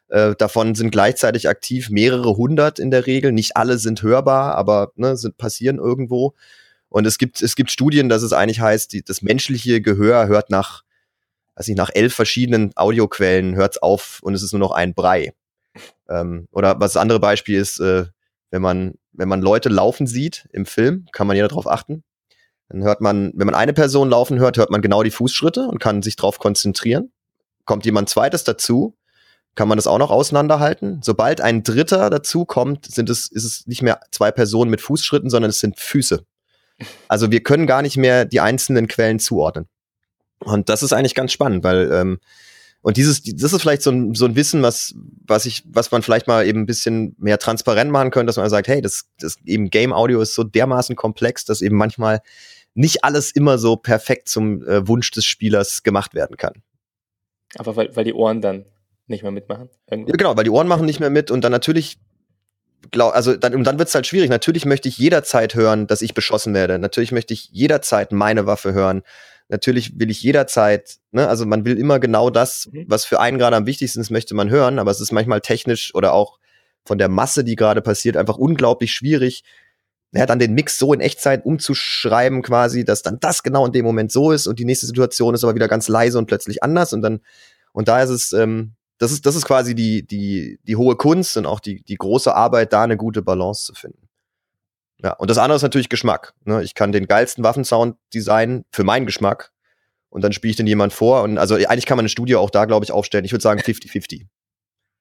[0.07, 3.33] Äh, davon sind gleichzeitig aktiv mehrere hundert in der Regel.
[3.33, 6.33] Nicht alle sind hörbar, aber ne, sind passieren irgendwo.
[6.91, 10.49] Und es gibt, es gibt Studien, dass es eigentlich heißt, die, das menschliche Gehör hört
[10.49, 10.83] nach,
[11.55, 15.33] weiß nicht, nach elf verschiedenen Audioquellen hört's auf und es ist nur noch ein Brei.
[16.09, 18.07] Ähm, oder was das andere Beispiel ist, äh,
[18.49, 22.03] wenn man, wenn man Leute laufen sieht im Film, kann man ja darauf achten.
[22.67, 25.79] Dann hört man, wenn man eine Person laufen hört, hört man genau die Fußschritte und
[25.79, 27.13] kann sich darauf konzentrieren.
[27.63, 28.97] Kommt jemand zweites dazu,
[29.55, 30.99] kann man das auch noch auseinanderhalten.
[31.01, 35.29] Sobald ein Dritter dazu kommt, sind es, ist es nicht mehr zwei Personen mit Fußschritten,
[35.29, 36.25] sondern es sind Füße.
[37.07, 39.67] Also wir können gar nicht mehr die einzelnen Quellen zuordnen.
[40.39, 42.19] Und das ist eigentlich ganz spannend, weil ähm,
[42.81, 44.95] und dieses, das ist vielleicht so ein, so ein Wissen, was,
[45.27, 48.49] was ich, was man vielleicht mal eben ein bisschen mehr transparent machen könnte, dass man
[48.49, 52.21] sagt, hey, das, das eben Game Audio ist so dermaßen komplex, dass eben manchmal
[52.73, 56.63] nicht alles immer so perfekt zum äh, Wunsch des Spielers gemacht werden kann.
[57.55, 58.65] Aber weil, weil die Ohren dann
[59.07, 59.69] nicht mehr mitmachen?
[59.89, 61.99] Ja, genau, weil die Ohren machen nicht mehr mit und dann natürlich,
[62.89, 64.29] glaub, also dann, und dann wird es halt schwierig.
[64.29, 66.79] Natürlich möchte ich jederzeit hören, dass ich beschossen werde.
[66.79, 69.03] Natürlich möchte ich jederzeit meine Waffe hören.
[69.49, 72.85] Natürlich will ich jederzeit, ne, also man will immer genau das, mhm.
[72.87, 75.93] was für einen gerade am wichtigsten ist, möchte man hören, aber es ist manchmal technisch
[75.93, 76.39] oder auch
[76.85, 79.43] von der Masse, die gerade passiert, einfach unglaublich schwierig,
[80.13, 83.85] ja, dann den Mix so in Echtzeit umzuschreiben quasi, dass dann das genau in dem
[83.85, 86.91] Moment so ist und die nächste Situation ist aber wieder ganz leise und plötzlich anders
[86.93, 87.21] und dann
[87.73, 91.35] und da ist es ähm, das ist das ist quasi die die die hohe Kunst
[91.35, 94.07] und auch die die große Arbeit da eine gute Balance zu finden.
[95.03, 96.33] Ja, und das andere ist natürlich Geschmack.
[96.45, 96.61] Ne?
[96.61, 99.51] Ich kann den geilsten Waffensound designen für meinen Geschmack
[100.09, 102.51] und dann spiele ich den jemand vor und also eigentlich kann man ein Studio auch
[102.51, 103.25] da glaube ich aufstellen.
[103.25, 104.27] Ich würde sagen 50-50.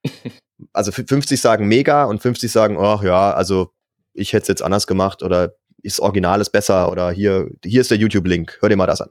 [0.73, 3.71] also 50 sagen mega und 50 sagen, ach ja, also
[4.15, 7.91] ich hätte es jetzt anders gemacht oder ist Original ist besser oder hier, hier ist
[7.91, 9.11] der YouTube-Link, hör dir mal das an.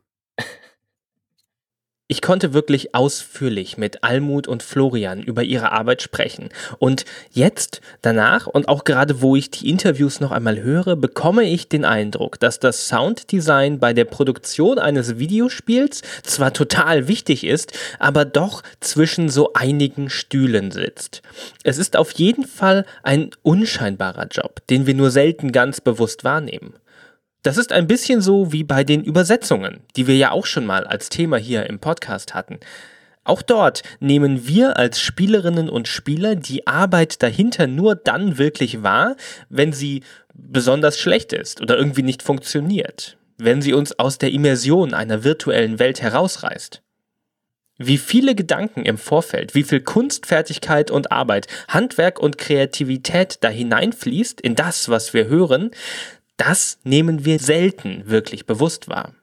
[2.12, 6.50] Ich konnte wirklich ausführlich mit Almut und Florian über ihre Arbeit sprechen.
[6.80, 11.70] Und jetzt, danach und auch gerade wo ich die Interviews noch einmal höre, bekomme ich
[11.70, 18.26] den Eindruck, dass das Sounddesign bei der Produktion eines Videospiels zwar total wichtig ist, aber
[18.26, 21.22] doch zwischen so einigen Stühlen sitzt.
[21.64, 26.74] Es ist auf jeden Fall ein unscheinbarer Job, den wir nur selten ganz bewusst wahrnehmen.
[27.42, 30.86] Das ist ein bisschen so wie bei den Übersetzungen, die wir ja auch schon mal
[30.86, 32.60] als Thema hier im Podcast hatten.
[33.24, 39.16] Auch dort nehmen wir als Spielerinnen und Spieler die Arbeit dahinter nur dann wirklich wahr,
[39.50, 44.94] wenn sie besonders schlecht ist oder irgendwie nicht funktioniert, wenn sie uns aus der Immersion
[44.94, 46.82] einer virtuellen Welt herausreißt.
[47.82, 54.42] Wie viele Gedanken im Vorfeld, wie viel Kunstfertigkeit und Arbeit, Handwerk und Kreativität da hineinfließt
[54.42, 55.72] in das, was wir hören,
[56.40, 59.14] das nehmen wir selten wirklich bewusst wahr.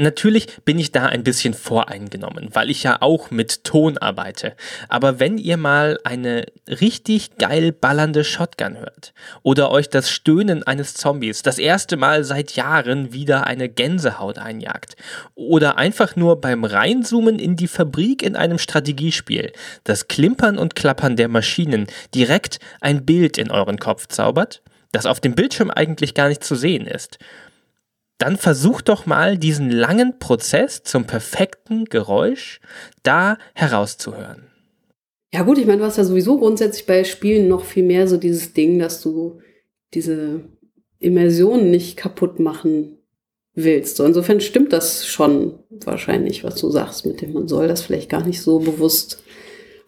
[0.00, 4.56] Natürlich bin ich da ein bisschen voreingenommen, weil ich ja auch mit Ton arbeite.
[4.88, 9.12] Aber wenn ihr mal eine richtig geil ballernde Shotgun hört
[9.42, 14.96] oder euch das Stöhnen eines Zombies das erste Mal seit Jahren wieder eine Gänsehaut einjagt
[15.34, 19.52] oder einfach nur beim Reinzoomen in die Fabrik in einem Strategiespiel
[19.84, 24.62] das Klimpern und Klappern der Maschinen direkt ein Bild in euren Kopf zaubert,
[24.92, 27.18] das auf dem Bildschirm eigentlich gar nicht zu sehen ist,
[28.18, 32.60] dann versuch doch mal diesen langen Prozess zum perfekten Geräusch
[33.02, 34.46] da herauszuhören.
[35.32, 38.16] Ja gut, ich meine, du hast ja sowieso grundsätzlich bei Spielen noch viel mehr so
[38.16, 39.40] dieses Ding, dass du
[39.94, 40.40] diese
[40.98, 42.98] Immersion nicht kaputt machen
[43.54, 43.96] willst.
[43.96, 48.10] So, insofern stimmt das schon wahrscheinlich, was du sagst, mit dem man soll das vielleicht
[48.10, 49.22] gar nicht so bewusst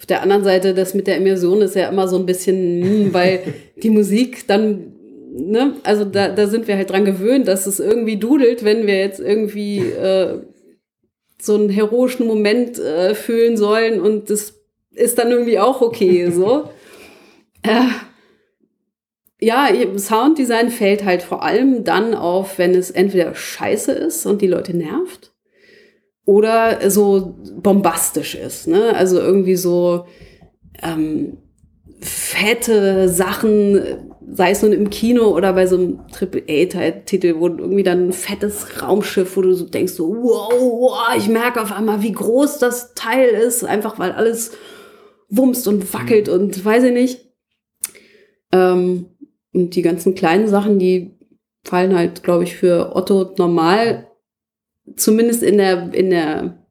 [0.02, 3.14] auf der anderen Seite, das mit der Immersion ist ja immer so ein bisschen, hm,
[3.14, 4.91] weil die Musik dann,
[5.32, 8.98] ne, also da, da sind wir halt dran gewöhnt, dass es irgendwie dudelt, wenn wir
[8.98, 10.40] jetzt irgendwie äh,
[11.40, 14.60] so einen heroischen Moment äh, fühlen sollen und das
[14.92, 16.68] ist dann irgendwie auch okay, so.
[17.62, 17.86] äh,
[19.40, 24.46] ja, Sounddesign fällt halt vor allem dann auf, wenn es entweder scheiße ist und die
[24.46, 25.32] Leute nervt
[26.24, 28.68] oder so bombastisch ist.
[28.68, 28.94] Ne?
[28.94, 30.06] Also irgendwie so
[30.80, 31.38] ähm,
[32.02, 33.80] fette Sachen,
[34.32, 38.82] sei es nun im Kino oder bei so einem Triple-A-Titel, wo irgendwie dann ein fettes
[38.82, 42.94] Raumschiff, wo du so denkst, so, wow, wow, ich merke auf einmal, wie groß das
[42.94, 44.52] Teil ist, einfach weil alles
[45.28, 46.34] wumst und wackelt mhm.
[46.34, 47.20] und weiß ich nicht.
[48.52, 49.06] Ähm,
[49.54, 51.18] und die ganzen kleinen Sachen, die
[51.64, 54.08] fallen halt, glaube ich, für Otto normal
[54.96, 56.66] zumindest in der, in der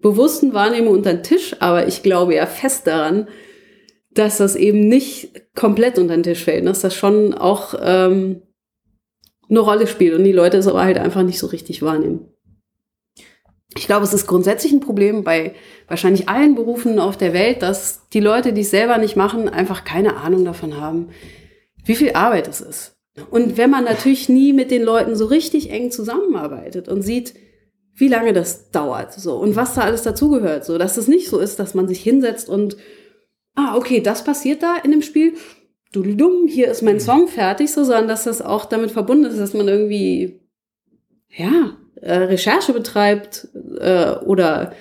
[0.00, 3.28] bewussten Wahrnehmung unter den Tisch, aber ich glaube ja fest daran,
[4.12, 8.42] dass das eben nicht komplett unter den Tisch fällt, dass das schon auch ähm,
[9.48, 12.28] eine Rolle spielt und die Leute es aber halt einfach nicht so richtig wahrnehmen.
[13.76, 15.54] Ich glaube, es ist grundsätzlich ein Problem bei
[15.86, 19.84] wahrscheinlich allen Berufen auf der Welt, dass die Leute, die es selber nicht machen, einfach
[19.84, 21.10] keine Ahnung davon haben,
[21.84, 22.96] wie viel Arbeit es ist.
[23.30, 27.34] Und wenn man natürlich nie mit den Leuten so richtig eng zusammenarbeitet und sieht,
[27.94, 31.38] wie lange das dauert, so und was da alles dazugehört, so dass es nicht so
[31.38, 32.76] ist, dass man sich hinsetzt und
[33.54, 35.34] ah okay, das passiert da in dem Spiel,
[35.92, 39.38] du dumm, hier ist mein Song fertig, so, sondern dass das auch damit verbunden ist,
[39.38, 40.40] dass man irgendwie
[41.28, 43.48] ja äh, Recherche betreibt
[43.78, 44.72] äh, oder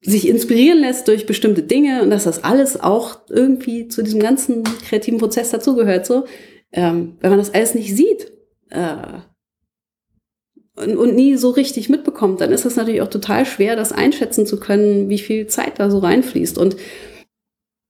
[0.00, 4.62] sich inspirieren lässt durch bestimmte Dinge und dass das alles auch irgendwie zu diesem ganzen
[4.62, 6.06] kreativen Prozess dazugehört.
[6.06, 6.24] So,
[6.72, 8.32] ähm, wenn man das alles nicht sieht
[8.70, 8.96] äh,
[10.76, 14.46] und, und nie so richtig mitbekommt, dann ist es natürlich auch total schwer, das einschätzen
[14.46, 16.58] zu können, wie viel Zeit da so reinfließt.
[16.58, 16.76] Und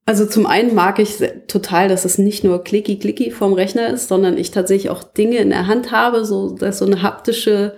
[0.08, 4.08] also zum einen mag ich total, dass es nicht nur klicky klicky vom Rechner ist,
[4.08, 7.76] sondern ich tatsächlich auch Dinge in der Hand habe, so dass so eine haptische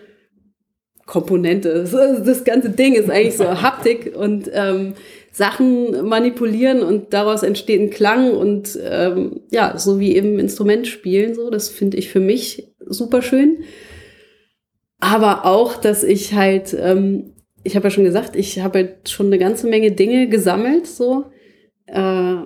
[1.07, 1.89] Komponente.
[2.25, 4.95] Das ganze Ding ist eigentlich so Haptik und ähm,
[5.33, 11.35] Sachen manipulieren und daraus entsteht ein Klang und ähm, ja, so wie eben Instrument spielen,
[11.35, 13.65] so, das finde ich für mich super schön.
[15.01, 17.33] Aber auch, dass ich halt, ähm,
[17.65, 21.25] ich habe ja schon gesagt, ich habe halt schon eine ganze Menge Dinge gesammelt, so
[21.93, 22.37] äh,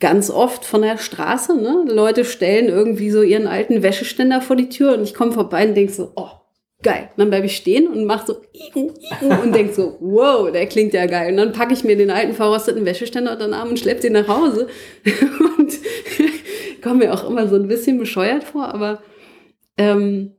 [0.00, 1.56] ganz oft von der Straße.
[1.56, 1.84] Ne?
[1.86, 5.74] Leute stellen irgendwie so ihren alten Wäscheständer vor die Tür und ich komme vorbei und
[5.74, 6.30] denke so, oh,
[6.82, 7.08] geil.
[7.10, 8.36] Und dann bleibe ich stehen und mache so
[8.74, 11.30] und denk so, wow, der klingt ja geil.
[11.30, 14.14] Und dann packe ich mir den alten verrosteten Wäscheständer unter den Arm und schlepp den
[14.14, 14.66] nach Hause.
[15.58, 15.72] und
[16.82, 19.02] komme mir auch immer so ein bisschen bescheuert vor, aber
[19.78, 20.34] ähm,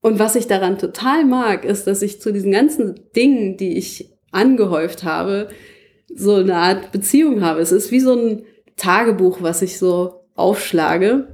[0.00, 4.12] und was ich daran total mag, ist, dass ich zu diesen ganzen Dingen, die ich
[4.30, 5.48] angehäuft habe,
[6.16, 7.60] so eine Art Beziehung habe.
[7.60, 8.42] Es ist wie so ein
[8.76, 11.28] Tagebuch, was ich so aufschlage,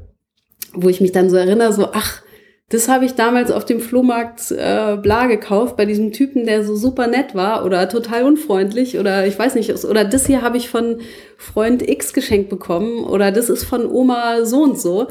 [0.75, 2.23] wo ich mich dann so erinnere, so, ach,
[2.69, 6.75] das habe ich damals auf dem Flohmarkt äh, bla gekauft bei diesem Typen, der so
[6.75, 10.71] super nett war oder total unfreundlich oder ich weiß nicht, oder das hier habe ich
[10.71, 11.01] von
[11.37, 15.09] Freund X geschenkt bekommen oder das ist von Oma so und so.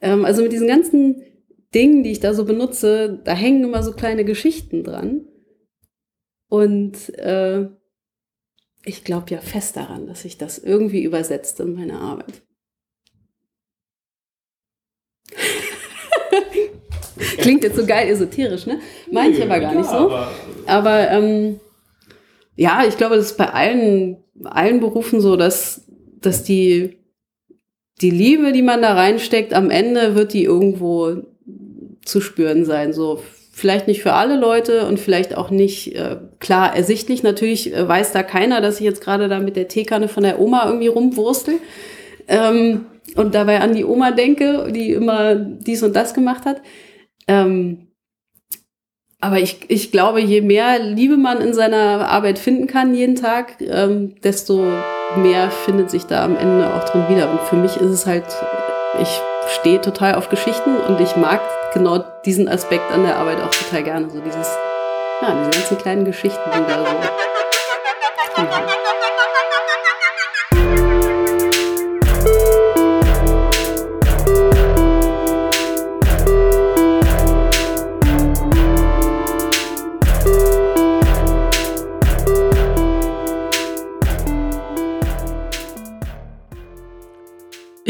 [0.00, 1.22] Ähm, also mit diesen ganzen
[1.74, 5.22] Dingen, die ich da so benutze, da hängen immer so kleine Geschichten dran.
[6.48, 7.66] Und äh,
[8.84, 12.42] ich glaube ja fest daran, dass sich das irgendwie übersetzt in meine Arbeit.
[17.38, 18.80] Klingt jetzt so geil esoterisch, ne?
[19.10, 20.10] Meine ich aber gar nicht so.
[20.10, 20.30] Aber,
[20.66, 21.60] aber ähm,
[22.56, 25.86] ja, ich glaube, das ist bei allen, allen Berufen so, dass,
[26.20, 26.98] dass die,
[28.00, 31.22] die Liebe, die man da reinsteckt, am Ende wird die irgendwo
[32.04, 32.92] zu spüren sein.
[32.92, 33.22] So
[33.60, 37.22] vielleicht nicht für alle Leute und vielleicht auch nicht äh, klar ersichtlich.
[37.22, 40.40] Natürlich äh, weiß da keiner, dass ich jetzt gerade da mit der Teekanne von der
[40.40, 41.56] Oma irgendwie rumwurstel.
[42.26, 42.86] Ähm,
[43.16, 46.62] und dabei an die Oma denke, die immer dies und das gemacht hat.
[47.28, 47.88] Ähm,
[49.20, 53.60] aber ich, ich glaube, je mehr Liebe man in seiner Arbeit finden kann jeden Tag,
[53.60, 54.64] ähm, desto
[55.16, 57.30] mehr findet sich da am Ende auch drin wieder.
[57.30, 58.24] Und für mich ist es halt,
[59.02, 59.20] ich
[59.50, 61.40] stehe total auf Geschichten und ich mag
[61.74, 64.10] genau diesen Aspekt an der Arbeit auch total gerne.
[64.10, 64.56] So dieses,
[65.22, 68.42] ja, diese ganzen kleinen Geschichten, die da so.
[68.42, 68.69] Mhm.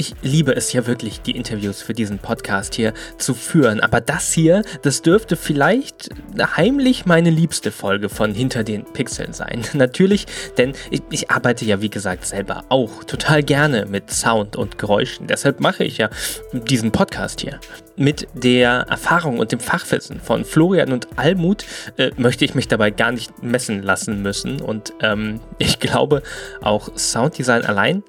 [0.01, 3.80] Ich liebe es ja wirklich, die Interviews für diesen Podcast hier zu führen.
[3.80, 6.09] Aber das hier, das dürfte vielleicht
[6.57, 9.62] heimlich meine liebste Folge von Hinter den Pixeln sein.
[9.74, 10.24] Natürlich,
[10.57, 15.26] denn ich, ich arbeite ja wie gesagt selber auch total gerne mit Sound und Geräuschen.
[15.26, 16.09] Deshalb mache ich ja
[16.55, 17.61] diesen Podcast hier.
[17.96, 21.66] Mit der Erfahrung und dem Fachwissen von Florian und Almut
[21.98, 24.62] äh, möchte ich mich dabei gar nicht messen lassen müssen.
[24.62, 26.22] Und ähm, ich glaube,
[26.62, 28.03] auch Sounddesign allein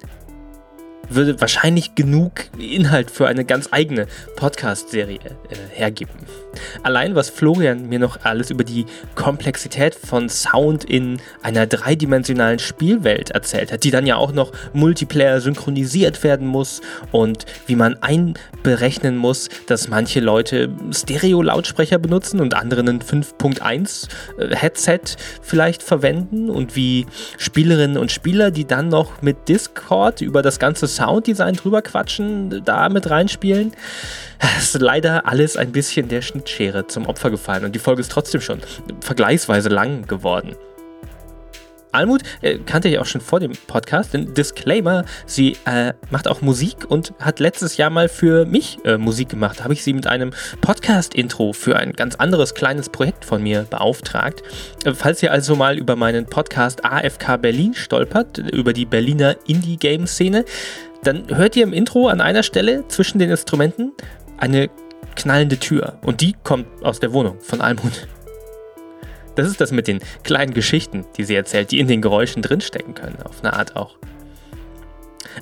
[1.14, 4.06] würde wahrscheinlich genug Inhalt für eine ganz eigene
[4.36, 6.14] Podcast-Serie äh, hergeben.
[6.82, 13.30] Allein was Florian mir noch alles über die Komplexität von Sound in einer dreidimensionalen Spielwelt
[13.30, 16.80] erzählt hat, die dann ja auch noch Multiplayer synchronisiert werden muss
[17.10, 24.54] und wie man einberechnen muss, dass manche Leute Stereo-Lautsprecher benutzen und andere einen 5.1 äh,
[24.54, 25.00] Headset
[25.40, 27.06] vielleicht verwenden und wie
[27.38, 32.88] Spielerinnen und Spieler, die dann noch mit Discord über das ganze Sounddesign drüber quatschen, da
[32.88, 33.72] mit reinspielen.
[34.58, 38.10] Es ist leider alles ein bisschen der Schnittschere zum Opfer gefallen und die Folge ist
[38.10, 38.60] trotzdem schon
[39.00, 40.56] vergleichsweise lang geworden.
[41.92, 44.14] Almut äh, kannte ich auch schon vor dem Podcast.
[44.14, 48.96] Denn Disclaimer, sie äh, macht auch Musik und hat letztes Jahr mal für mich äh,
[48.96, 49.58] Musik gemacht.
[49.58, 50.32] Da habe ich sie mit einem
[50.62, 54.42] Podcast-Intro für ein ganz anderes kleines Projekt von mir beauftragt.
[54.86, 60.46] Äh, falls ihr also mal über meinen Podcast AFK Berlin stolpert, über die Berliner Indie-Game-Szene,
[61.04, 63.92] dann hört ihr im Intro an einer Stelle zwischen den Instrumenten
[64.38, 64.70] eine
[65.14, 65.98] knallende Tür.
[66.02, 68.06] Und die kommt aus der Wohnung von Almut.
[69.34, 72.94] Das ist das mit den kleinen Geschichten, die sie erzählt, die in den Geräuschen drinstecken
[72.94, 73.96] können, auf eine Art auch.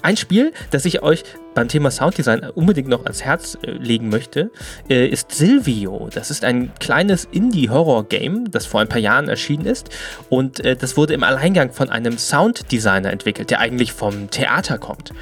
[0.03, 4.51] Ein Spiel, das ich euch beim Thema Sounddesign unbedingt noch ans Herz äh, legen möchte,
[4.89, 6.09] äh, ist Silvio.
[6.13, 9.91] Das ist ein kleines Indie-Horror-Game, das vor ein paar Jahren erschienen ist.
[10.29, 15.13] Und äh, das wurde im Alleingang von einem Sounddesigner entwickelt, der eigentlich vom Theater kommt.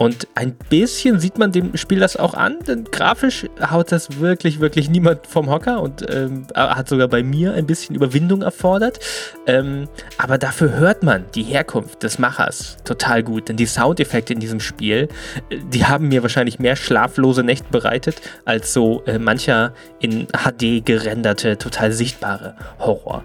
[0.00, 4.58] Und ein bisschen sieht man dem Spiel das auch an, denn grafisch haut das wirklich,
[4.58, 8.98] wirklich niemand vom Hocker und ähm, hat sogar bei mir ein bisschen Überwindung erfordert.
[9.46, 14.40] Ähm, aber dafür hört man die Herkunft des Machers total gut, denn die Soundeffekte in
[14.40, 15.08] diesem Spiel,
[15.50, 20.82] äh, die haben mir wahrscheinlich mehr schlaflose Nächte bereitet als so äh, mancher in HD
[20.82, 23.22] gerenderte, total sichtbare Horror.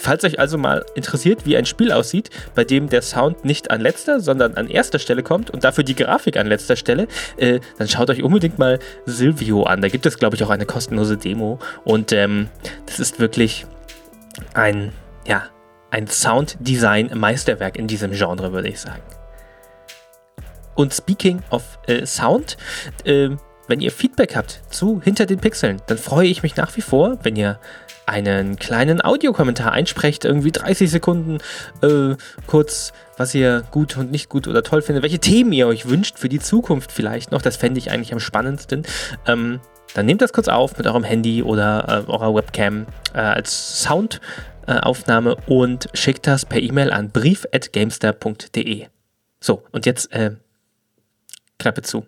[0.00, 3.80] Falls euch also mal interessiert, wie ein Spiel aussieht, bei dem der Sound nicht an
[3.80, 7.88] letzter, sondern an erster Stelle kommt und dafür die Grafik an letzter Stelle, äh, dann
[7.88, 9.82] schaut euch unbedingt mal Silvio an.
[9.82, 11.58] Da gibt es, glaube ich, auch eine kostenlose Demo.
[11.84, 12.48] Und ähm,
[12.86, 13.66] das ist wirklich
[14.54, 14.92] ein,
[15.26, 15.46] ja,
[15.90, 19.02] ein Sounddesign-Meisterwerk in diesem Genre, würde ich sagen.
[20.76, 22.56] Und speaking of äh, Sound,
[23.04, 23.30] äh,
[23.66, 27.18] wenn ihr Feedback habt zu Hinter den Pixeln, dann freue ich mich nach wie vor,
[27.24, 27.58] wenn ihr
[28.08, 31.38] einen kleinen Audiokommentar einsprecht, irgendwie 30 Sekunden
[31.82, 35.88] äh, kurz, was ihr gut und nicht gut oder toll findet, welche Themen ihr euch
[35.88, 38.84] wünscht für die Zukunft vielleicht noch, das fände ich eigentlich am spannendsten.
[39.26, 39.60] Ähm,
[39.94, 45.32] dann nehmt das kurz auf mit eurem Handy oder äh, eurer Webcam äh, als Soundaufnahme
[45.32, 48.86] äh, und schickt das per E-Mail an brief.gamester.de.
[49.40, 50.32] So, und jetzt äh,
[51.58, 52.06] Klappe zu.